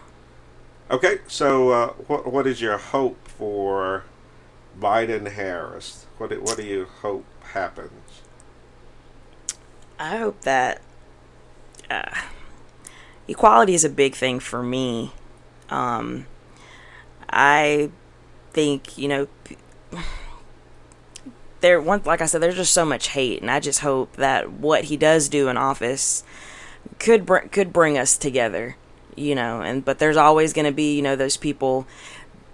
Okay, 0.91 1.21
so 1.27 1.71
uh, 1.71 1.89
what 2.07 2.31
what 2.31 2.47
is 2.47 2.61
your 2.61 2.79
hope 2.79 3.29
for 3.29 4.05
Biden 4.79 5.33
Harris? 5.33 6.07
What 6.19 6.31
do, 6.31 6.41
what 6.41 6.57
do 6.57 6.65
you 6.65 6.87
hope 7.03 7.25
happens? 7.53 8.23
I 9.99 10.19
hope 10.19 10.43
that 10.43 10.83
uh, 11.91 12.15
equality 13.27 13.75
is 13.75 13.85
a 13.85 13.91
big 13.91 14.15
thing 14.15 14.41
for 14.41 14.63
me. 14.63 15.13
Um, 15.71 16.27
I 17.31 17.91
think 18.57 18.97
you 18.97 19.07
know 19.07 19.29
there 21.61 21.81
one 21.81 22.03
like 22.05 22.23
I 22.23 22.27
said, 22.27 22.41
there's 22.41 22.57
just 22.57 22.73
so 22.73 22.85
much 22.85 23.09
hate, 23.09 23.43
and 23.43 23.51
I 23.51 23.61
just 23.61 23.81
hope 23.81 24.17
that 24.17 24.51
what 24.51 24.85
he 24.85 24.97
does 24.97 25.29
do 25.29 25.49
in 25.49 25.57
office 25.57 26.25
could 26.99 27.27
br- 27.27 27.47
could 27.53 27.73
bring 27.73 27.97
us 27.97 28.17
together. 28.17 28.77
You 29.15 29.35
know, 29.35 29.61
and 29.61 29.85
but 29.85 29.99
there's 29.99 30.17
always 30.17 30.53
going 30.53 30.65
to 30.65 30.73
be 30.73 30.97
you 30.97 31.03
know 31.03 31.15
those 31.15 31.37
people 31.37 31.87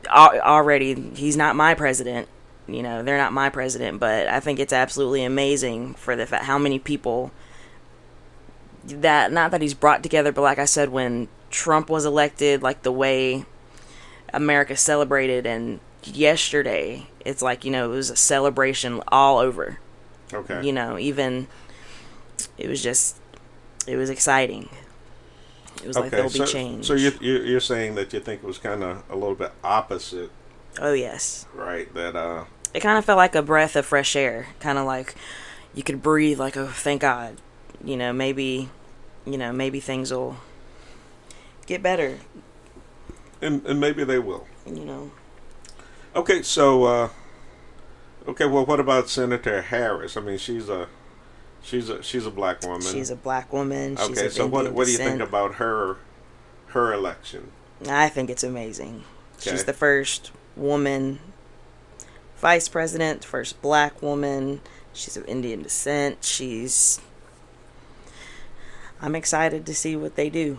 al- 0.08 0.40
already. 0.40 0.94
He's 1.14 1.36
not 1.36 1.56
my 1.56 1.74
president. 1.74 2.28
You 2.66 2.82
know, 2.82 3.02
they're 3.02 3.18
not 3.18 3.32
my 3.32 3.48
president, 3.48 3.98
but 3.98 4.28
I 4.28 4.40
think 4.40 4.58
it's 4.58 4.72
absolutely 4.72 5.24
amazing 5.24 5.94
for 5.94 6.14
the 6.16 6.26
fact 6.26 6.44
how 6.44 6.58
many 6.58 6.78
people 6.78 7.32
that 8.84 9.32
not 9.32 9.52
that 9.52 9.62
he's 9.62 9.74
brought 9.74 10.02
together, 10.02 10.32
but 10.32 10.42
like 10.42 10.58
I 10.58 10.64
said, 10.64 10.88
when 10.88 11.28
Trump 11.50 11.88
was 11.88 12.04
elected, 12.04 12.62
like 12.62 12.82
the 12.82 12.92
way 12.92 13.44
America 14.32 14.76
celebrated, 14.76 15.46
and 15.46 15.80
yesterday, 16.04 17.06
it's 17.24 17.42
like 17.42 17.64
you 17.64 17.70
know 17.70 17.90
it 17.92 17.94
was 17.94 18.10
a 18.10 18.16
celebration 18.16 19.02
all 19.08 19.38
over. 19.38 19.78
Okay. 20.32 20.64
You 20.64 20.72
know, 20.72 20.98
even 20.98 21.48
it 22.58 22.68
was 22.68 22.82
just 22.82 23.18
it 23.86 23.96
was 23.96 24.10
exciting. 24.10 24.68
It 25.82 25.86
was 25.88 25.98
like 25.98 26.12
there'll 26.12 26.30
so, 26.30 26.44
be 26.44 26.50
change. 26.50 26.86
So 26.86 26.94
you 26.94 27.12
you- 27.20 27.42
you're 27.42 27.60
saying 27.60 27.94
that 27.96 28.12
you 28.12 28.20
think 28.20 28.42
it 28.42 28.46
was 28.46 28.58
kind 28.58 28.82
of 28.82 29.02
a 29.10 29.14
little 29.16 29.34
bit 29.34 29.52
opposite, 29.64 30.30
oh 30.80 30.92
yes, 30.92 31.46
right? 31.54 31.92
That 31.94 32.14
uh 32.16 32.44
it 32.74 32.80
kind 32.80 32.98
of 32.98 33.04
felt 33.04 33.18
like 33.18 33.34
a 33.34 33.42
breath 33.42 33.76
of 33.76 33.86
fresh 33.86 34.16
air, 34.16 34.48
kind 34.60 34.78
of 34.78 34.86
like 34.86 35.14
you 35.74 35.82
could 35.82 36.02
breathe. 36.02 36.38
Like 36.38 36.56
oh, 36.56 36.68
thank 36.68 37.00
God. 37.02 37.38
You 37.84 37.96
know, 37.96 38.12
maybe, 38.12 38.68
you 39.26 39.36
know, 39.38 39.52
maybe 39.52 39.80
things 39.80 40.12
will 40.12 40.36
get 41.66 41.82
better. 41.82 42.18
and 43.40 43.64
and 43.66 43.80
maybe 43.80 44.04
they 44.04 44.18
will. 44.18 44.46
You 44.66 44.84
know. 44.84 45.10
Okay, 46.14 46.42
so 46.42 46.84
uh, 46.84 47.08
okay, 48.28 48.46
well, 48.46 48.66
what 48.66 48.80
about 48.80 49.08
Senator 49.08 49.62
Harris? 49.62 50.16
I 50.16 50.20
mean, 50.20 50.38
she's 50.38 50.68
a 50.68 50.88
she's 51.62 51.88
a 51.88 52.02
she's 52.02 52.26
a 52.26 52.30
black 52.30 52.62
woman. 52.62 52.82
She's 52.82 53.10
a 53.10 53.16
black 53.16 53.52
woman. 53.52 53.96
She's 53.96 54.10
okay, 54.10 54.28
so 54.28 54.46
what 54.46 54.72
what 54.72 54.86
do 54.86 54.92
you 54.92 54.98
think 54.98 55.20
about 55.20 55.54
her 55.54 55.96
her 56.68 56.92
election? 56.92 57.50
I 57.88 58.08
think 58.08 58.30
it's 58.30 58.44
amazing. 58.44 59.04
She's 59.38 59.64
the 59.64 59.72
first 59.72 60.30
woman 60.54 61.18
vice 62.42 62.68
president, 62.68 63.24
first 63.24 63.62
black 63.62 64.02
woman. 64.02 64.60
She's 64.92 65.16
of 65.16 65.26
Indian 65.26 65.62
descent. 65.62 66.22
She's. 66.22 67.00
I'm 69.00 69.14
excited 69.14 69.64
to 69.64 69.74
see 69.74 69.96
what 69.96 70.16
they 70.16 70.28
do. 70.28 70.58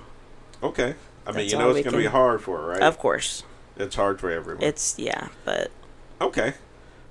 Okay, 0.63 0.95
I 1.27 1.31
mean, 1.33 1.49
you 1.49 1.57
know 1.57 1.69
it's 1.69 1.83
going 1.83 1.93
to 1.93 1.97
be 1.97 2.05
hard 2.05 2.41
for 2.41 2.57
her, 2.57 2.67
right? 2.69 2.81
Of 2.81 2.97
course, 2.97 3.43
it's 3.77 3.95
hard 3.95 4.19
for 4.19 4.31
everyone. 4.31 4.63
it's 4.63 4.97
yeah, 4.97 5.29
but 5.45 5.71
Okay. 6.21 6.53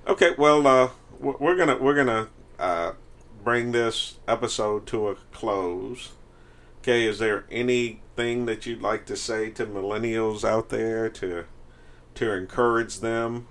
Okay. 0.07 0.33
Well, 0.37 0.65
uh, 0.65 0.89
we're 1.19 1.55
gonna 1.55 1.77
we're 1.77 1.95
gonna 1.95 2.29
uh, 2.57 2.93
bring 3.43 3.71
this 3.71 4.17
episode 4.27 4.87
to 4.87 5.09
a 5.09 5.15
close. 5.31 6.11
Okay. 6.81 7.05
Is 7.05 7.19
there 7.19 7.45
anything 7.51 8.45
that 8.47 8.65
you'd 8.65 8.81
like 8.81 9.05
to 9.05 9.15
say 9.15 9.49
to 9.51 9.65
millennials 9.65 10.43
out 10.43 10.69
there 10.69 11.09
to 11.09 11.45
to 12.15 12.31
encourage 12.31 12.99
them? 12.99 13.47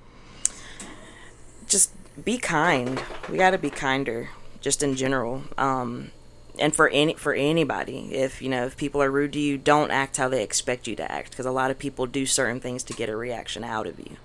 just 1.73 1.93
be 2.23 2.37
kind. 2.37 3.03
We 3.31 3.39
got 3.39 3.51
to 3.51 3.59
be 3.59 3.71
kinder, 3.71 4.29
just 4.61 4.83
in 4.83 4.95
general. 4.95 5.45
Um, 5.57 6.11
and 6.59 6.75
for 6.75 6.89
any 6.89 7.15
for 7.15 7.33
anybody, 7.33 8.15
if 8.15 8.43
you 8.43 8.49
know 8.49 8.67
if 8.67 8.77
people 8.77 9.03
are 9.03 9.11
rude 9.11 9.33
to 9.35 9.41
you, 9.41 9.57
don't 9.57 9.91
act 9.91 10.17
how 10.17 10.29
they 10.29 10.43
expect 10.43 10.87
you 10.87 10.97
to 10.97 11.11
act, 11.11 11.31
because 11.31 11.47
a 11.47 11.51
lot 11.51 11.71
of 11.71 11.79
people 11.79 12.07
do 12.07 12.27
certain 12.27 12.61
things 12.61 12.83
to 12.85 12.93
get 12.93 13.09
a 13.09 13.17
reaction 13.17 13.65
out 13.65 13.87
of 13.87 13.99
you. 13.99 14.17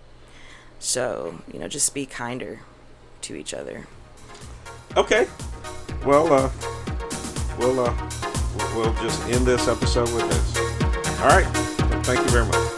So 0.80 1.42
you 1.52 1.60
know, 1.60 1.68
just 1.68 1.94
be 1.94 2.06
kinder 2.06 2.62
to 3.22 3.36
each 3.36 3.54
other. 3.54 3.88
Okay. 4.96 5.28
Well, 6.06 6.32
uh, 6.32 6.52
we'll 7.58 7.80
uh, 7.80 8.10
we'll 8.76 8.94
just 8.96 9.22
end 9.30 9.46
this 9.46 9.68
episode 9.68 10.12
with 10.14 10.30
this. 10.30 10.58
All 11.22 11.30
right. 11.30 11.48
Thank 12.04 12.20
you 12.20 12.30
very 12.30 12.46
much. 12.46 12.77